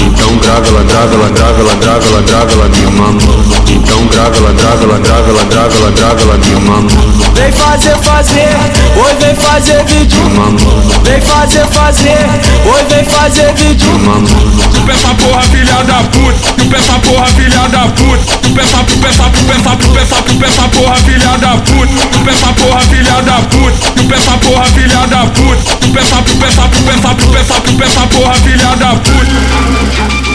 Então 0.00 0.36
grave 0.38 0.68
ela, 0.68 0.84
grave 0.84 1.14
ela, 1.14 1.28
grave 1.28 1.60
ela, 1.60 1.74
grave 1.74 2.08
ela, 2.08 2.22
grave 2.22 2.52
ela, 2.54 2.68
minha 2.68 2.90
mama. 2.90 3.63
Então 3.94 4.06
grave 4.08 4.38
ela, 4.38 4.52
grave 4.52 4.84
ela, 4.84 4.98
grave 4.98 5.30
ela, 5.30 5.44
grave 5.44 5.76
ela, 5.78 5.90
grave 5.92 6.22
ela, 6.24 6.38
minha 6.38 6.60
mama. 6.60 6.90
Vem 7.36 7.52
fazer, 7.52 7.96
fazer, 7.98 8.56
oi, 8.96 9.14
vem 9.20 9.34
fazer 9.36 9.84
vídeo. 9.84 10.18
Mama. 10.30 10.58
Vem 11.04 11.20
fazer, 11.20 11.64
fazer, 11.66 12.26
oi, 12.66 12.84
vem 12.90 13.04
fazer 13.04 13.54
vídeo. 13.54 13.96
Mama. 14.00 14.26
Tu 14.74 14.80
pensa 14.80 15.14
porra, 15.14 15.42
filha 15.42 15.84
da 15.84 16.02
puta. 16.10 16.52
Tu 16.56 16.66
pensa 16.66 16.98
porra, 17.06 17.26
filha 17.26 17.68
da 17.68 17.86
puta. 17.94 18.38
Tu 18.42 18.50
pensa, 18.50 18.78
tu 18.84 18.98
pensa, 18.98 19.30
tu 19.30 19.44
pensa, 19.44 19.76
tu 19.76 19.88
pensa, 19.90 20.22
tu 20.26 20.34
pensa 20.38 20.68
porra, 20.74 20.96
filha 20.96 21.38
da 21.38 21.56
puta. 21.58 21.92
Tu 22.10 22.18
pensa 22.24 22.52
porra, 22.58 22.80
filha 22.80 23.22
da 23.22 23.38
puta. 23.46 23.92
Tu 23.94 24.04
pensa 24.08 24.38
porra, 24.38 24.64
filha 24.74 25.06
da 25.06 25.26
puta. 25.26 25.76
Tu 25.80 25.88
pensa, 25.92 26.16
tu 26.26 26.36
pensa, 26.36 26.62
tu 26.68 26.82
pensa, 26.82 27.14
tu 27.14 27.26
pensa, 27.28 27.60
tu 27.60 27.72
pensa 27.76 28.06
porra, 28.08 28.34
filha 28.42 28.74
da 28.74 28.94
puta. 28.96 30.33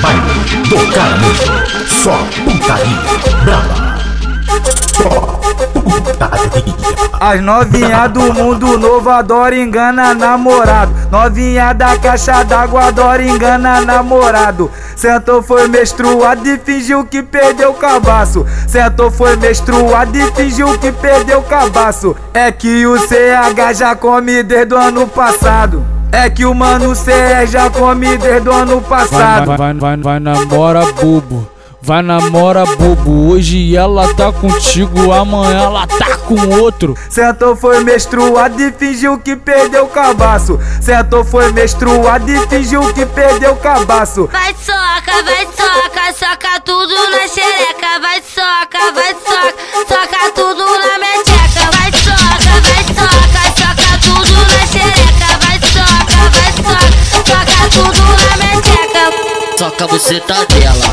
Baile 0.00 0.20
do 0.68 0.92
Caramujo. 0.92 1.52
Só 1.86 2.16
putaria 2.44 2.98
brava. 3.44 3.98
Só 4.96 5.10
putaria. 5.80 6.74
As 7.20 7.40
novinha 7.40 8.06
do 8.06 8.32
mundo 8.34 8.76
novo 8.76 9.08
adora 9.08 9.56
engana 9.56 10.12
namorado. 10.14 10.92
Novinha 11.10 11.72
da 11.72 11.96
caixa 11.96 12.42
d'água 12.42 12.88
adora 12.88 13.22
engana 13.22 13.80
namorado. 13.80 14.70
Sentou 14.96 15.42
foi 15.42 15.66
menstruado 15.68 16.46
e 16.46 16.58
fingiu 16.58 17.04
que 17.04 17.22
perdeu 17.22 17.70
o 17.70 17.74
cabaço. 17.74 18.44
Sentou 18.66 19.10
foi 19.10 19.36
menstruado 19.36 20.16
e 20.18 20.32
fingiu 20.32 20.78
que 20.78 20.92
perdeu 20.92 21.38
o 21.38 21.44
cabaço. 21.44 22.14
É 22.34 22.52
que 22.52 22.86
o 22.86 22.98
CH 22.98 23.74
já 23.74 23.96
come 23.96 24.42
desde 24.42 24.74
o 24.74 24.78
ano 24.78 25.06
passado. 25.06 25.93
É 26.14 26.30
que 26.30 26.44
o 26.44 26.54
mano 26.54 26.92
CR 26.94 27.44
já 27.44 27.68
come 27.68 28.16
desde 28.16 28.48
o 28.48 28.52
ano 28.52 28.80
passado. 28.80 29.46
Vai, 29.46 29.56
vai, 29.56 29.74
vai, 29.74 29.96
vai 29.96 30.20
namora 30.20 30.86
bobo. 30.92 31.50
Vai 31.82 32.02
namora 32.02 32.64
bobo. 32.64 33.32
Hoje 33.32 33.76
ela 33.76 34.14
tá 34.14 34.30
contigo, 34.32 35.12
amanhã 35.12 35.64
ela 35.64 35.88
tá 35.88 36.16
com 36.18 36.60
outro. 36.60 36.96
Sentou 37.10 37.56
foi 37.56 37.82
menstruado 37.82 38.62
e 38.62 38.70
fingiu 38.70 39.18
que 39.18 39.34
perdeu 39.34 39.86
o 39.86 39.88
cabaço. 39.88 40.58
Sentou 40.80 41.24
foi 41.24 41.50
menstruado 41.50 42.30
e 42.30 42.46
fingiu 42.46 42.80
que 42.94 43.04
perdeu 43.04 43.52
o 43.52 43.56
cabaço. 43.56 44.28
Vai 44.30 44.54
soca, 44.54 45.22
vai 45.24 45.46
soca, 45.46 46.12
soca 46.12 46.60
tudo 46.64 46.94
na 47.10 47.26
xereca. 47.26 48.00
Vai 48.00 48.22
soca, 48.22 48.92
vai 48.94 49.14
soca, 49.14 49.54
soca 49.88 50.30
tudo 50.32 50.64
na 50.64 50.98
meteca. 50.98 51.13
Soca 59.64 59.84
a 59.84 59.88
buceta 59.88 60.44
dela. 60.44 60.92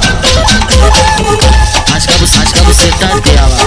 Rasga 1.91 2.17
buceta, 2.19 2.39
rasga 2.39 2.61
a 2.61 2.63
buceta 2.63 3.07
dela. 3.19 3.57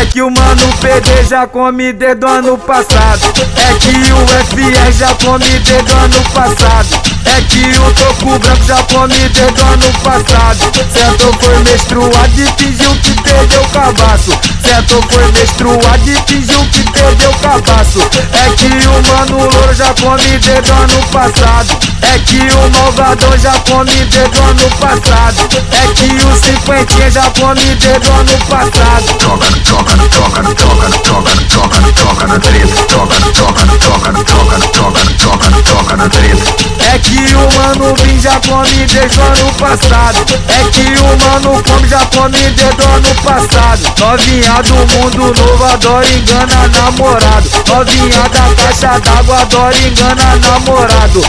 É 0.00 0.06
que 0.06 0.22
o 0.22 0.30
mano 0.30 0.62
PD 0.80 1.24
já 1.28 1.48
come 1.48 1.92
desde 1.92 2.24
o 2.24 2.28
ano 2.28 2.56
passado. 2.58 3.22
É 3.56 3.74
que 3.80 4.12
o 4.12 4.26
FR 4.46 4.92
já 4.92 5.12
come 5.16 5.58
desde 5.58 5.72
o 5.72 5.96
ano 5.96 6.22
passado. 6.32 6.88
É 7.26 7.40
que 7.42 7.76
o 7.76 7.92
toco 7.94 8.38
branco 8.38 8.64
já 8.64 8.80
come 8.84 9.28
desde 9.30 9.42
o 9.42 9.66
ano 9.66 9.92
passado. 10.04 10.60
Sentou 10.92 11.32
foi 11.40 11.58
menstruado 11.64 12.40
e 12.40 12.46
fingiu 12.56 12.94
que 13.02 13.17
perdeu 13.48 13.62
o 13.62 13.68
cabaço. 13.70 14.30
Sentou 14.62 15.02
foi 15.10 15.32
menstruado 15.32 16.10
e 16.10 16.16
fingiu 16.26 16.60
que 16.70 16.92
perdeu 16.92 17.30
o 17.30 17.38
cabaço. 17.38 17.98
É 17.98 18.50
que 18.54 18.66
o 18.66 19.12
mano 19.12 19.50
louro 19.50 19.74
já 19.74 19.94
come 19.94 20.38
desde 20.38 20.70
o 20.70 20.74
ano 20.74 21.06
passado. 21.10 21.97
É 22.02 22.18
que 22.20 22.38
o 22.38 22.70
malvadão 22.70 23.38
já 23.38 23.52
come 23.60 23.92
desde 24.06 24.38
o 24.38 24.44
ano 24.44 24.70
passado. 24.78 25.48
É 25.72 25.94
que 25.94 26.06
o 26.24 26.36
cinquentinha 26.36 27.10
já 27.10 27.30
come 27.30 27.64
desde 27.76 27.88
o 27.88 28.12
ano 28.12 28.38
passado. 28.48 29.06
Toca, 29.18 29.50
toca, 29.64 29.96
toca, 30.08 30.42
toca, 30.54 30.90
toca, 30.98 31.30
toca, 31.48 31.92
toca 31.92 32.26
na 32.26 32.38
treta. 32.38 32.74
Toca, 32.88 33.20
toca, 33.32 33.66
toca, 33.78 34.12
toca, 34.24 34.58
toca, 34.68 35.10
toca, 35.18 35.62
toca 35.62 35.96
na 35.96 36.08
treta. 36.08 36.68
É 36.92 36.98
que 36.98 37.34
o 37.34 37.58
mano 37.58 37.94
Bin 38.02 38.20
já 38.20 38.40
come 38.40 38.86
desde 38.86 39.18
o 39.18 39.22
ano 39.22 39.52
passado. 39.54 40.18
É 40.48 40.70
que 40.70 40.98
o 41.00 41.06
mano 41.24 41.62
come 41.62 41.88
já 41.88 42.04
come 42.06 42.38
desde 42.38 42.62
o 42.62 42.88
ano 42.88 43.14
passado. 43.22 43.82
Novinha 43.98 44.62
do 44.62 44.74
mundo 44.74 45.34
novo 45.38 45.64
adora 45.64 46.06
engana 46.08 46.68
namorado. 46.68 47.48
Novinha 47.68 48.22
da 48.28 48.54
caixa 48.54 48.98
d'água 49.00 49.40
adora 49.42 49.76
engana 49.76 50.36
namorado. 50.46 51.22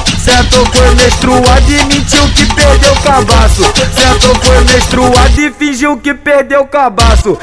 Certo 0.59 0.77
foi 0.77 0.95
menstruado 0.95 1.71
e 1.71 1.85
mentiu 1.85 2.21
que 2.33 2.45
perdeu 2.53 2.91
o 2.91 3.01
cabaço. 3.01 3.63
Certo 3.95 4.35
foi 4.43 4.59
menstruado 4.65 5.41
e 5.41 5.53
fingiu 5.53 5.97
que 5.97 6.13
perdeu 6.13 6.61
o 6.63 6.67
cabaço. 6.67 7.37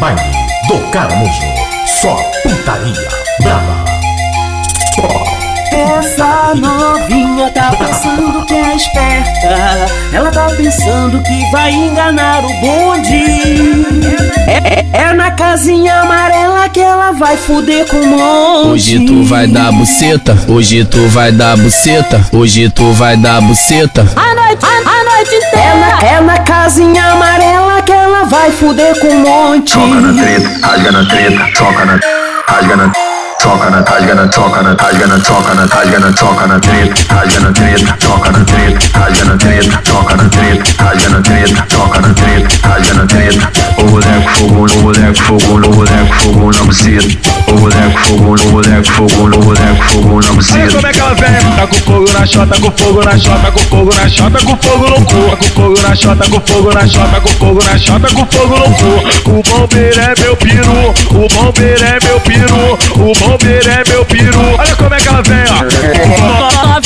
Baile 0.00 0.22
do 0.66 0.90
Carmojo, 0.90 1.30
só 2.00 2.16
putaria. 2.42 3.08
Brava. 3.42 3.69
Esperta. 8.80 9.86
Ela 10.12 10.30
tá 10.30 10.46
pensando 10.56 11.22
que 11.22 11.50
vai 11.52 11.72
enganar 11.72 12.44
o 12.44 12.52
bonde. 12.60 13.24
É, 14.46 14.80
é- 14.80 14.86
é 14.92 15.12
na 15.12 15.30
casinha 15.32 16.00
amarela 16.00 16.68
que 16.68 16.80
ela 16.80 17.12
vai 17.12 17.36
fuder 17.36 17.86
com 17.86 17.96
um 17.96 18.06
monte. 18.06 18.68
Hoje 18.68 19.06
tu 19.06 19.24
vai 19.24 19.46
dar 19.46 19.72
buceta, 19.72 20.36
hoje 20.48 20.84
tu 20.84 21.06
vai 21.08 21.30
dar 21.32 21.56
buceta, 21.56 22.20
hoje 22.32 22.68
tu 22.70 22.92
vai 22.92 23.16
dar 23.16 23.40
buceta. 23.42 24.02
A 24.16 24.34
noite, 24.34 24.64
a, 24.64 24.90
a 24.90 25.04
noite 25.04 25.34
inteira. 25.34 25.60
É 25.60 25.74
na, 25.74 26.08
é 26.08 26.20
na 26.20 26.38
casinha 26.38 27.04
amarela 27.12 27.82
que 27.82 27.92
ela 27.92 28.24
vai 28.24 28.50
fuder 28.50 28.98
com 28.98 29.08
um 29.08 29.20
monte. 29.20 29.72
Choca 29.72 30.00
na 30.00 30.22
treta, 30.22 30.66
rasga 30.66 30.92
na 30.92 31.04
treta, 31.06 31.46
choca 31.56 31.84
na, 31.84 32.00
rasga 32.48 32.76
na, 32.76 32.92
choca 33.40 33.70
na, 33.70 33.80
rasga 33.80 34.14
na, 34.14 34.28
choca 34.28 34.62
na, 34.62 34.74
rasga 34.74 35.06
na, 35.06 35.18
choca 35.18 35.54
na, 35.54 35.64
rasga 35.66 35.98
na, 35.98 36.12
choca 36.12 36.46
na 36.46 36.60
treta, 36.60 37.14
rasga 37.14 37.40
na 37.40 37.52
treta, 37.52 37.96
choca 37.98 38.30
na 38.32 38.44
treta, 38.44 38.98
rasga 38.98 39.24
na 39.24 39.36
treta, 39.38 39.82
choca 39.82 40.16
na 40.16 40.28
treta, 40.28 40.84
rasga 40.84 41.08
na 41.08 41.22
treta, 41.22 41.66
choca 41.66 42.00
na 42.00 42.12
treta, 42.12 42.68
rasga 42.68 42.94
na 42.94 43.06
treta. 43.06 43.50
O 43.78 43.84
boneco 43.84 44.28
fogo, 44.28 44.66
no 44.66 44.82
boneco 44.82 45.22
fogo, 45.22 45.58
no 45.58 45.68
boneco 45.70 46.14
fogo 46.20 46.50
na 46.50 46.64
buceta. 46.64 47.39
O 47.50 47.54
boneco 47.54 47.98
fogo, 47.98 48.36
no 48.36 48.50
boneco 48.52 48.92
fogo, 48.92 49.28
no 49.28 49.38
boneco 49.38 49.82
fogo 49.90 50.08
na 50.08 50.14
Olha 50.14 50.32
buceta. 50.34 50.72
como 50.72 50.86
é 50.86 50.92
que 50.92 51.00
ela 51.00 51.14
vem, 51.14 51.56
tá 51.56 51.66
com 51.66 51.76
fogo 51.76 52.12
na 52.12 52.26
chota, 52.26 52.60
com 52.60 52.70
fogo 52.70 53.04
na 53.04 53.18
chota, 53.18 53.50
com 53.50 53.60
fogo 53.60 53.94
na 53.94 54.08
chota, 54.08 54.38
com 54.38 54.56
fogo 54.56 54.88
no 54.90 55.04
cu, 55.04 55.30
Tá 55.30 55.36
com 55.36 55.44
fogo 55.46 55.80
na 55.82 55.96
chota, 55.96 56.30
com 56.30 56.40
fogo 56.40 56.72
na 56.72 56.86
chota, 56.86 57.20
com 57.20 57.28
fogo 57.30 57.64
na 57.64 57.78
chota, 57.78 58.14
com 58.14 58.26
fogo 58.26 58.56
no 58.56 58.74
cu. 58.76 59.30
O 59.30 59.42
bombeiro 59.42 60.00
é 60.00 60.14
meu 60.20 60.36
piru, 60.36 60.94
o 61.10 61.28
bombeiro 61.28 61.84
é 61.84 61.98
meu 62.04 62.20
piru, 62.20 62.78
o 62.94 63.12
bombeiro 63.18 63.70
é 63.70 63.82
meu 63.88 64.04
piru. 64.04 64.40
Olha 64.56 64.76
como 64.76 64.94
é 64.94 65.00
que 65.00 65.08
ela 65.08 65.22
vem, 65.22 65.44
ó. 65.50 66.80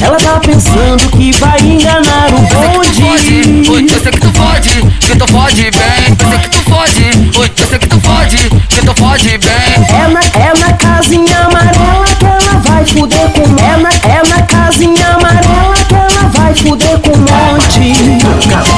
Ela 0.00 0.16
tá 0.16 0.40
pensando 0.40 1.10
que 1.10 1.30
vai 1.38 1.58
enganar 1.60 2.28
o 2.32 2.40
bonde. 2.40 3.68
Oi, 3.70 3.84
eu 3.84 4.00
sei 4.00 4.12
que 4.12 4.20
tu 4.20 4.32
fode, 4.32 4.70
que 5.00 5.16
tu 5.16 5.26
fode 5.30 5.62
bem. 5.62 6.16
Eu 6.18 6.28
sei 6.30 6.38
que 6.38 6.48
tu 6.48 6.62
fode, 6.70 7.38
oi, 7.38 7.52
eu 7.58 7.66
sei 7.66 7.78
que 7.78 7.86
tu 7.86 8.00
fode, 8.00 8.50
que 8.68 8.80
tu 8.80 8.94
fode 8.96 9.28
bem. 9.28 9.74
É 9.90 10.08
na, 10.08 10.20
é 10.20 10.52
na 10.58 10.72
casinha 10.72 11.38
amarela 11.40 12.06
que 12.18 12.24
ela 12.24 12.60
vai 12.60 12.86
fuder 12.86 13.28
com 13.30 13.42
é 13.42 13.76
na, 13.76 13.90
é 13.90 14.22
na 14.26 14.42
casinha 14.42 15.08
amarela 15.08 15.74
que 15.86 15.94
ela 15.94 16.28
vai 16.30 16.54
fuder 16.54 16.98
com 17.00 17.10
um 17.10 17.18
monte. 17.18 18.77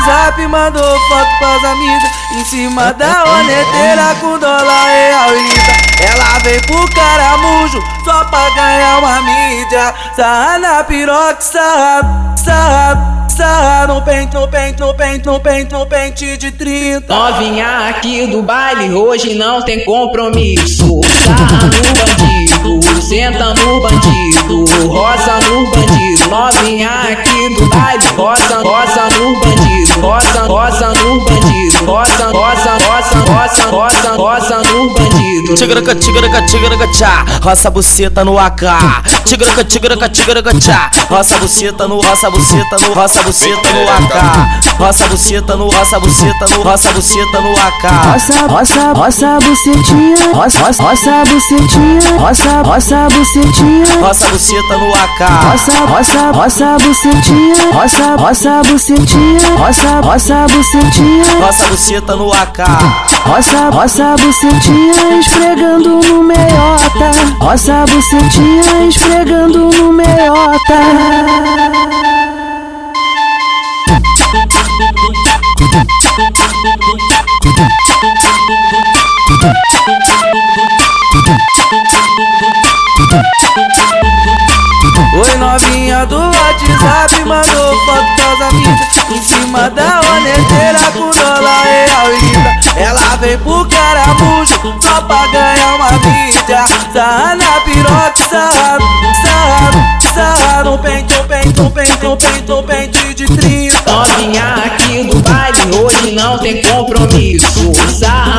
WhatsApp 0.00 0.46
mandou 0.46 0.82
foto 0.82 1.28
pras 1.38 1.64
amigas. 1.64 2.10
Em 2.32 2.44
cima 2.44 2.92
da 2.94 3.24
honeteira 3.24 4.14
com 4.20 4.38
dólar 4.38 4.86
real 4.86 5.36
e 5.36 5.42
libra 5.48 5.74
Ela 6.00 6.38
vem 6.38 6.60
pro 6.60 6.88
caramujo 6.94 7.82
só 8.04 8.24
pra 8.24 8.48
ganhar 8.50 8.98
uma 8.98 9.20
mídia. 9.20 9.94
Sarra 10.16 10.58
na 10.58 10.84
piroca, 10.84 11.40
sarra, 11.40 12.34
sarra, 12.36 13.26
sarra 13.28 13.86
No 13.88 14.00
pente, 14.02 14.34
no 14.34 14.48
pente, 14.48 14.80
no 14.80 14.94
pente, 14.94 15.26
no 15.26 15.40
pente, 15.40 15.72
no 15.72 15.86
pente 15.86 16.36
de 16.36 16.50
30 16.52 17.14
Novinha 17.14 17.88
aqui 17.88 18.26
do 18.26 18.42
baile, 18.42 18.94
hoje 18.94 19.34
não 19.34 19.62
tem 19.62 19.84
compromisso. 19.84 21.00
Sarra 21.24 21.66
no 21.66 21.70
bandido, 21.70 22.49
senta 23.00 23.54
no 23.54 23.80
bandido, 23.80 24.64
roça 24.88 25.38
no 25.48 25.66
bandido. 25.66 26.28
Novinha 26.30 26.90
aqui 26.90 27.54
do 27.56 27.66
baile, 27.66 28.06
roça, 28.16 28.62
roça 28.62 29.08
no 29.18 29.40
bandido, 29.40 30.00
roça, 30.00 30.42
roça 30.46 30.88
no 30.88 31.20
bandido, 31.24 31.84
roça, 31.86 32.30
roça, 32.30 32.78
roça, 32.86 33.18
roça, 33.30 33.70
roça, 33.70 34.16
roça 34.16 34.58
no 34.72 34.94
bandido. 34.94 35.54
Tigaraca, 35.54 35.94
tigaraca, 35.94 36.42
tigaraca, 36.46 36.86
tchá 36.92 37.24
Roça 37.42 37.70
buceta 37.70 38.24
no 38.24 38.38
AK 38.38 38.62
Tigaraca, 39.24 39.64
tigaraca, 39.64 40.08
tigaraca, 40.08 40.50
tchá 40.60 40.90
Roça 41.08 41.36
buceta 41.38 41.88
no, 41.88 42.00
roça 42.00 42.30
buceta 42.30 42.78
no, 42.78 42.92
roça 42.94 43.22
buceta 43.22 43.72
no 43.72 43.90
AK 43.90 44.78
Roça 44.78 45.08
buceta 45.08 45.56
no, 45.56 45.68
roça 45.68 45.98
buceta 45.98 46.48
no, 46.48 46.62
roça 46.62 46.92
buceta 46.92 47.40
no 47.40 47.56
AK 47.56 48.10
Roça, 48.12 48.46
roça, 48.46 48.92
roça 48.92 49.38
bucetinha. 49.40 50.16
Roça, 50.34 50.58
roça, 50.60 50.82
roça 50.82 51.22
bucetinha. 51.28 52.18
Roça, 52.18 52.49
roça 52.64 53.08
bucetinha. 53.10 54.00
Roça 54.00 54.28
buceta 54.28 54.78
no 54.78 54.94
AK 54.94 55.20
Roça, 55.50 55.72
roça, 55.86 56.30
roça 56.32 56.76
bucetinha. 56.80 57.54
Roça, 57.72 58.16
roça 58.16 58.62
bucetinha. 58.66 59.40
Roça, 59.56 60.00
roça 60.00 60.46
bucetinha. 60.50 61.24
Roça 61.40 61.64
buceta 61.66 62.16
no 62.16 62.32
AK 62.32 62.58
Roça, 63.26 63.70
roça 63.70 64.14
bucetinha 64.20 65.18
esfregando 65.18 66.00
no 66.00 66.22
meiota. 66.22 67.10
Roça 67.40 67.84
bucetinha 67.88 68.88
esfregando 68.88 69.70
no 69.70 69.92
meiota. 69.92 70.80
Oi, 85.12 85.36
novinha 85.36 86.06
do 86.06 86.16
WhatsApp 86.16 87.24
mandou 87.26 87.74
foto 87.86 88.06
pras 88.14 88.40
amigas 88.48 88.80
Em 89.10 89.20
cima 89.20 89.68
da 89.70 90.00
honeteira 90.00 90.78
com 90.92 91.10
dólar 91.10 91.62
real 91.64 92.06
e 92.14 92.80
Ela 92.80 93.16
vem 93.16 93.36
pro 93.38 93.66
caramujo 93.66 94.54
só 94.80 95.02
pra 95.02 95.26
ganhar 95.26 95.74
uma 95.74 95.90
mídia. 95.92 96.64
Sarra 96.92 97.34
na 97.34 97.60
piroca, 97.62 98.28
sarra, 98.30 98.78
sarra, 99.20 99.70
sarra 100.14 100.64
No 100.64 100.78
pente, 100.78 101.14
no 101.14 101.24
pente, 101.24 101.60
no 101.60 101.70
pente, 101.70 102.04
no 102.04 102.16
pente, 102.16 102.48
no 102.48 102.62
pente 102.62 103.14
de 103.14 103.26
30 103.26 103.90
Novinha 103.90 104.54
aqui 104.66 105.02
do 105.04 105.18
baile, 105.20 105.76
hoje 105.82 106.12
não 106.12 106.38
tem 106.38 106.62
compromisso. 106.62 107.72
Sarra 107.92 108.29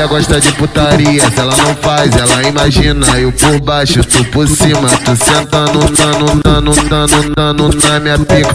mulher, 0.00 0.08
gosta 0.08 0.40
de 0.40 0.52
putaria. 0.52 1.30
Se 1.30 1.40
ela 1.40 1.56
não 1.56 1.74
faz, 1.76 2.14
ela 2.16 2.42
imagina. 2.42 3.06
Eu 3.18 3.32
por 3.32 3.60
baixo, 3.60 4.02
tu 4.04 4.24
por 4.26 4.48
cima. 4.48 4.88
Tu 4.88 5.16
sentando, 5.16 5.80
nano, 5.92 6.40
nano, 6.44 6.72
nano, 6.88 7.34
nano 7.36 7.70
na 7.74 8.00
minha 8.00 8.18
pica. 8.18 8.54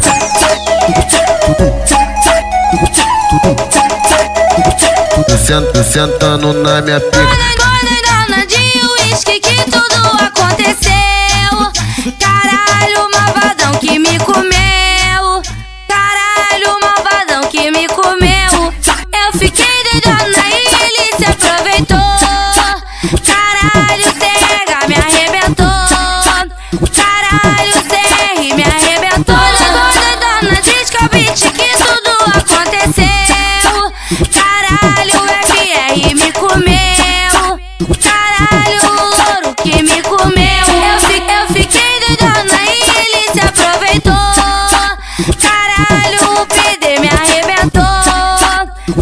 Tu 5.26 5.38
senta, 5.38 5.84
sentando 5.84 6.54
na 6.54 6.82
minha 6.82 7.00
pica. 7.00 7.65
Caralho, 37.78 38.82
louro 38.96 39.54
que 39.56 39.84
me 39.84 40.02
comeu. 40.02 40.36
Eu, 40.38 41.00
fi, 41.02 41.18
eu 41.18 41.48
fiquei 41.54 42.00
doidona 42.00 42.60
e 42.64 42.82
ele 42.98 43.34
se 43.34 43.40
aproveitou. 43.42 44.14
Caralho, 45.42 46.42
o 46.42 46.46
PD 46.48 47.00
me 47.02 47.10
arrebentou. 47.10 47.82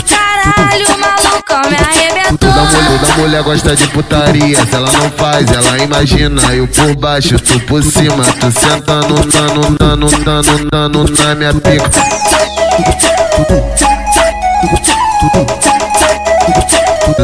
Caralho, 0.09 0.87
o 0.87 0.99
malucão 0.99 1.61
me 1.69 1.75
arrebentou. 1.75 2.49
Toda 2.49 2.63
mulher, 2.63 2.99
toda 2.99 3.13
mulher 3.17 3.43
gosta 3.43 3.75
de 3.75 3.87
putaria. 3.89 4.65
Se 4.65 4.75
ela 4.75 4.91
não 4.91 5.11
faz, 5.11 5.51
ela 5.51 5.77
imagina. 5.77 6.41
Eu 6.53 6.67
por 6.67 6.95
baixo, 6.95 7.37
tu 7.39 7.59
por 7.61 7.83
cima. 7.83 8.23
Tu 8.39 8.51
sentando, 8.59 9.15
nano, 9.27 9.77
nano, 9.79 10.07
nano, 10.25 10.69
nano 10.71 11.03
na 11.09 11.35
minha 11.35 11.53
pica. 11.53 11.89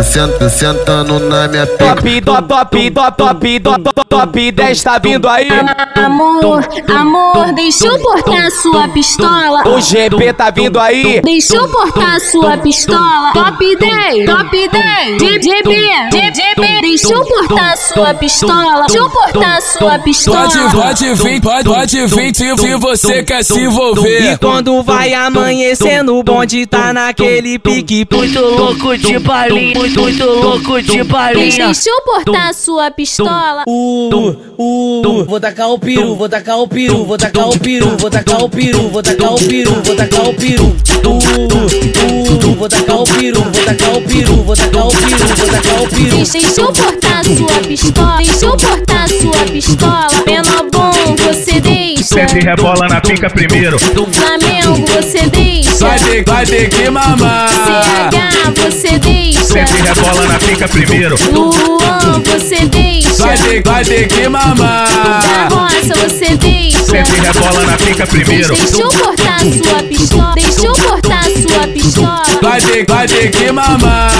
Senta, 0.09 0.49
sentando 0.49 1.19
na 1.19 1.47
minha 1.47 1.67
pica. 1.67 1.95
Top, 1.95 2.21
top, 2.21 2.47
top, 2.47 2.91
top, 3.15 3.15
top, 3.15 3.59
top, 3.59 4.09
top 4.09 4.51
10 4.51 4.83
tá 4.83 4.97
vindo 4.97 5.29
aí. 5.29 5.47
Amor, 5.95 6.67
amor, 6.87 7.53
deixa 7.53 7.87
eu 7.87 7.99
portar 7.99 8.49
sua 8.51 8.87
pistola. 8.87 9.67
O 9.67 9.79
GP 9.79 10.33
tá 10.33 10.49
vindo 10.49 10.79
aí. 10.79 11.21
Deixa 11.21 11.55
eu 11.55 11.67
portar 11.67 12.19
sua 12.19 12.57
pistola. 12.57 13.33
Top 13.33 13.75
10, 13.75 14.25
top 14.25 14.69
10. 14.69 15.21
GB, 15.21 15.75
GB, 16.11 16.81
deixa 16.81 17.13
eu 17.13 17.23
portar 17.23 17.77
sua 17.77 18.13
pistola. 18.15 18.85
Deixa 18.87 18.97
eu 18.97 19.09
portar 19.09 19.61
sua 19.61 19.99
pistola. 19.99 20.49
Pode, 20.49 20.75
pode 20.75 21.13
vir, 21.13 21.41
pode, 21.41 21.63
pode 21.69 22.05
vir 22.07 22.35
se, 22.35 22.75
você 22.77 23.23
quer 23.23 23.43
se 23.43 23.59
envolver. 23.59 24.33
E 24.33 24.37
quando 24.37 24.81
vai 24.81 25.13
amanhecer 25.13 26.03
no 26.03 26.23
bonde, 26.23 26.65
tá 26.65 26.91
naquele 26.93 27.59
pique 27.59 28.07
muito 28.11 28.39
louco 28.39 28.97
de 28.97 29.19
balinha. 29.19 29.98
Muito, 29.99 30.23
louco 30.23 30.81
de 30.81 31.03
balinha. 31.03 31.65
Deixa 31.65 31.89
eu 31.89 32.01
portar 32.01 32.53
sua 32.53 32.89
pistola. 32.91 33.63
Uh, 33.67 34.35
uh, 34.57 35.25
vou 35.25 35.39
tacar 35.39 35.69
o 35.69 35.77
peru, 35.79 36.15
vou 36.15 36.29
tacar 36.29 36.59
o 36.59 36.67
peru, 36.67 37.05
vou 37.05 37.17
tacar 37.17 37.49
o 37.49 37.59
peru, 37.59 37.97
vou 37.97 38.09
tacar 38.09 38.43
o 38.43 38.49
peru, 38.49 38.89
vou 38.89 39.03
tacar 39.03 39.33
o 39.33 39.39
peru, 39.39 39.81
vou 39.83 39.95
tacar 39.95 40.27
o 40.27 40.33
peru. 40.33 40.75
Uh, 41.05 41.09
uh, 41.09 42.55
vou 42.55 42.69
tacar 42.69 42.99
o 42.99 43.03
peru, 43.03 43.41
vou 43.41 43.65
tacar 43.65 43.97
o 43.97 44.01
peru, 44.01 44.35
vou 44.43 44.55
tacar 44.55 44.87
o 44.87 44.91
peru, 44.91 45.17
vou 45.35 45.47
tacar 45.47 45.83
o 45.83 45.89
peru. 45.89 46.17
Deixa 46.17 46.61
eu 46.61 46.73
portar 46.73 47.25
sua 47.25 47.67
pistola. 47.67 48.17
Deixa 48.17 48.45
eu 48.45 48.57
portar 48.57 49.09
sua 49.09 49.45
pistola. 49.51 50.07
Menor 50.25 50.69
bom, 50.71 51.15
você 51.17 51.59
deixa. 51.59 51.88
Sente 52.03 52.39
rebola 52.39 52.87
na 52.87 53.01
pica 53.01 53.29
primeiro. 53.29 53.77
Flamengo, 53.77 54.85
você 54.87 55.27
deixa. 55.27 55.77
Vai 55.79 55.99
ter, 55.99 56.23
vai 56.23 56.45
ter 56.45 56.69
que 56.69 56.89
mamar. 56.89 57.49
CH, 57.49 58.53
você 58.55 58.97
deixa. 58.99 59.43
Sente 59.43 59.73
rebola 59.81 60.25
na 60.25 60.39
pica 60.39 60.67
primeiro. 60.67 61.15
Luan, 61.31 62.21
você 62.25 62.65
deixa. 62.65 63.15
Vai 63.17 63.37
ter, 63.37 63.61
vai 63.63 63.83
ter 63.83 64.07
que 64.07 64.29
mamar. 64.29 64.87
Da 65.21 65.55
roça, 65.55 65.93
você 66.07 66.35
deixa. 66.37 66.83
Sente 66.85 67.11
rebola 67.19 67.65
na 67.65 67.77
pica 67.77 68.07
primeiro. 68.07 68.55
Deixa 68.55 68.81
eu 68.81 68.89
portar 68.89 69.39
sua 69.41 69.83
pistola. 69.83 70.35
Deixa 70.35 70.65
eu 70.65 70.73
portar 70.73 71.23
sua 71.25 71.67
pistola. 71.67 72.23
Vai 72.41 72.61
ter, 72.61 72.85
vai 72.87 73.07
ter 73.07 73.29
que 73.29 73.51
mamar. 73.51 74.11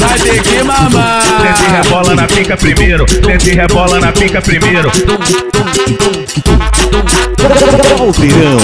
Vai 0.00 0.18
ter 0.18 0.42
que 0.42 0.62
mamar. 0.62 1.22
Sente 1.42 1.70
rebola 1.70 2.14
na 2.14 2.26
pica 2.26 2.56
primeiro. 2.56 3.04
Sente 3.08 3.50
rebola 3.50 4.00
na 4.00 4.12
pica 4.12 4.40
primeiro. 4.40 4.90
Caldeirão. 7.96 8.56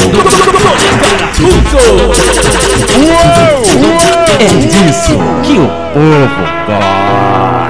É 4.38 4.46
disso 4.46 5.18
que 5.42 5.58
o 5.58 5.68
povo 5.92 6.44
gosta. 6.66 7.61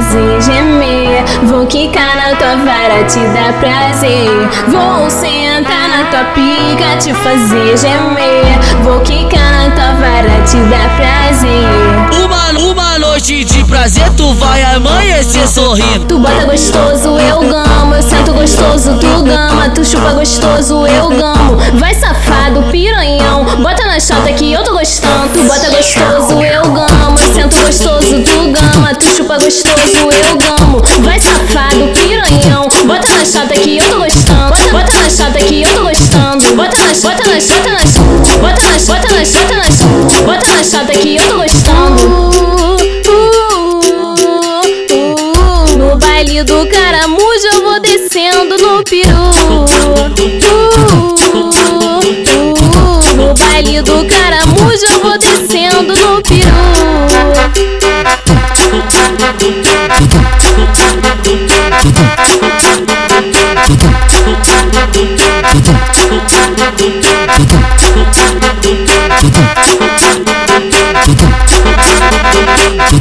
Fazer 0.00 0.40
gemer. 0.40 1.24
Vou 1.44 1.66
quicar 1.66 2.16
na 2.16 2.34
tua 2.36 2.56
vara, 2.56 3.04
te 3.04 3.18
dar 3.34 3.52
prazer. 3.60 4.30
Vou 4.68 5.10
sentar 5.10 5.88
na 5.88 6.04
tua 6.10 6.24
pica, 6.32 6.96
te 6.98 7.12
fazer 7.12 7.76
gemer. 7.76 8.58
Vou 8.82 9.00
quicar 9.00 9.52
na 9.52 9.70
tua 9.70 9.92
vara, 10.00 10.42
te 10.44 10.56
dar 10.56 10.88
prazer. 10.96 12.24
Uma, 12.24 12.58
uma 12.58 12.98
noite 12.98 13.44
de 13.44 13.62
prazer, 13.64 14.08
tu 14.16 14.32
vai 14.34 14.62
amanhecer 14.62 15.46
sorrindo. 15.46 16.06
Tu 16.06 16.18
bota 16.18 16.46
gostoso, 16.46 17.18
eu 17.18 17.40
gamo. 17.40 17.94
Eu 17.94 18.02
sento 18.02 18.32
gostoso, 18.32 18.98
tu 18.98 19.22
gama. 19.22 19.68
Tu 19.70 19.84
chupa 19.84 20.12
gostoso, 20.12 20.86
eu 20.86 21.08
gamo. 21.10 21.56
Vai 21.74 21.94
safado, 21.94 22.62
piranhão. 22.70 23.44
Bota 23.62 23.84
na 23.86 24.00
chata 24.00 24.32
que 24.32 24.52
eu 24.52 24.64
tô 24.64 24.72
gostando. 24.72 25.28
Tu 25.32 25.44
bota 25.44 25.70
gostoso, 25.70 26.42
eu 26.42 26.62
gamo. 26.72 26.89
Gostoso, 27.70 28.20
tu 28.24 28.50
gama. 28.50 28.92
Tu 28.96 29.06
chupa 29.14 29.38
gostoso, 29.38 29.96
eu 29.96 30.36
gamo. 30.38 30.82
Vai 31.04 31.20
safado, 31.20 31.88
piranhão. 31.94 32.68
Bota 32.84 33.08
na 33.08 33.24
chata 33.24 33.54
que 33.54 33.78
eu 33.78 33.88
tô 33.88 33.98
gostando. 33.98 34.52
Bota 34.72 34.92
na 34.92 35.08
chata 35.08 35.38
que 35.38 35.62
eu 35.62 35.72
tô 35.72 35.82
gostando. 35.82 36.56
Bota 36.56 36.76
na, 36.78 36.88
bota 36.88 37.28
na, 37.28 37.38
bota 37.38 37.70
na, 37.70 37.94
bota 38.40 38.62
na, 38.62 38.76
bota 38.76 39.12
na, 39.12 39.24
bota 39.24 39.56
na, 39.56 40.22
bota 40.26 40.52
na 40.52 40.64
chata 40.64 40.92
que 40.94 41.14
eu 41.14 41.28
tô 41.28 41.36
gostando. 41.36 42.29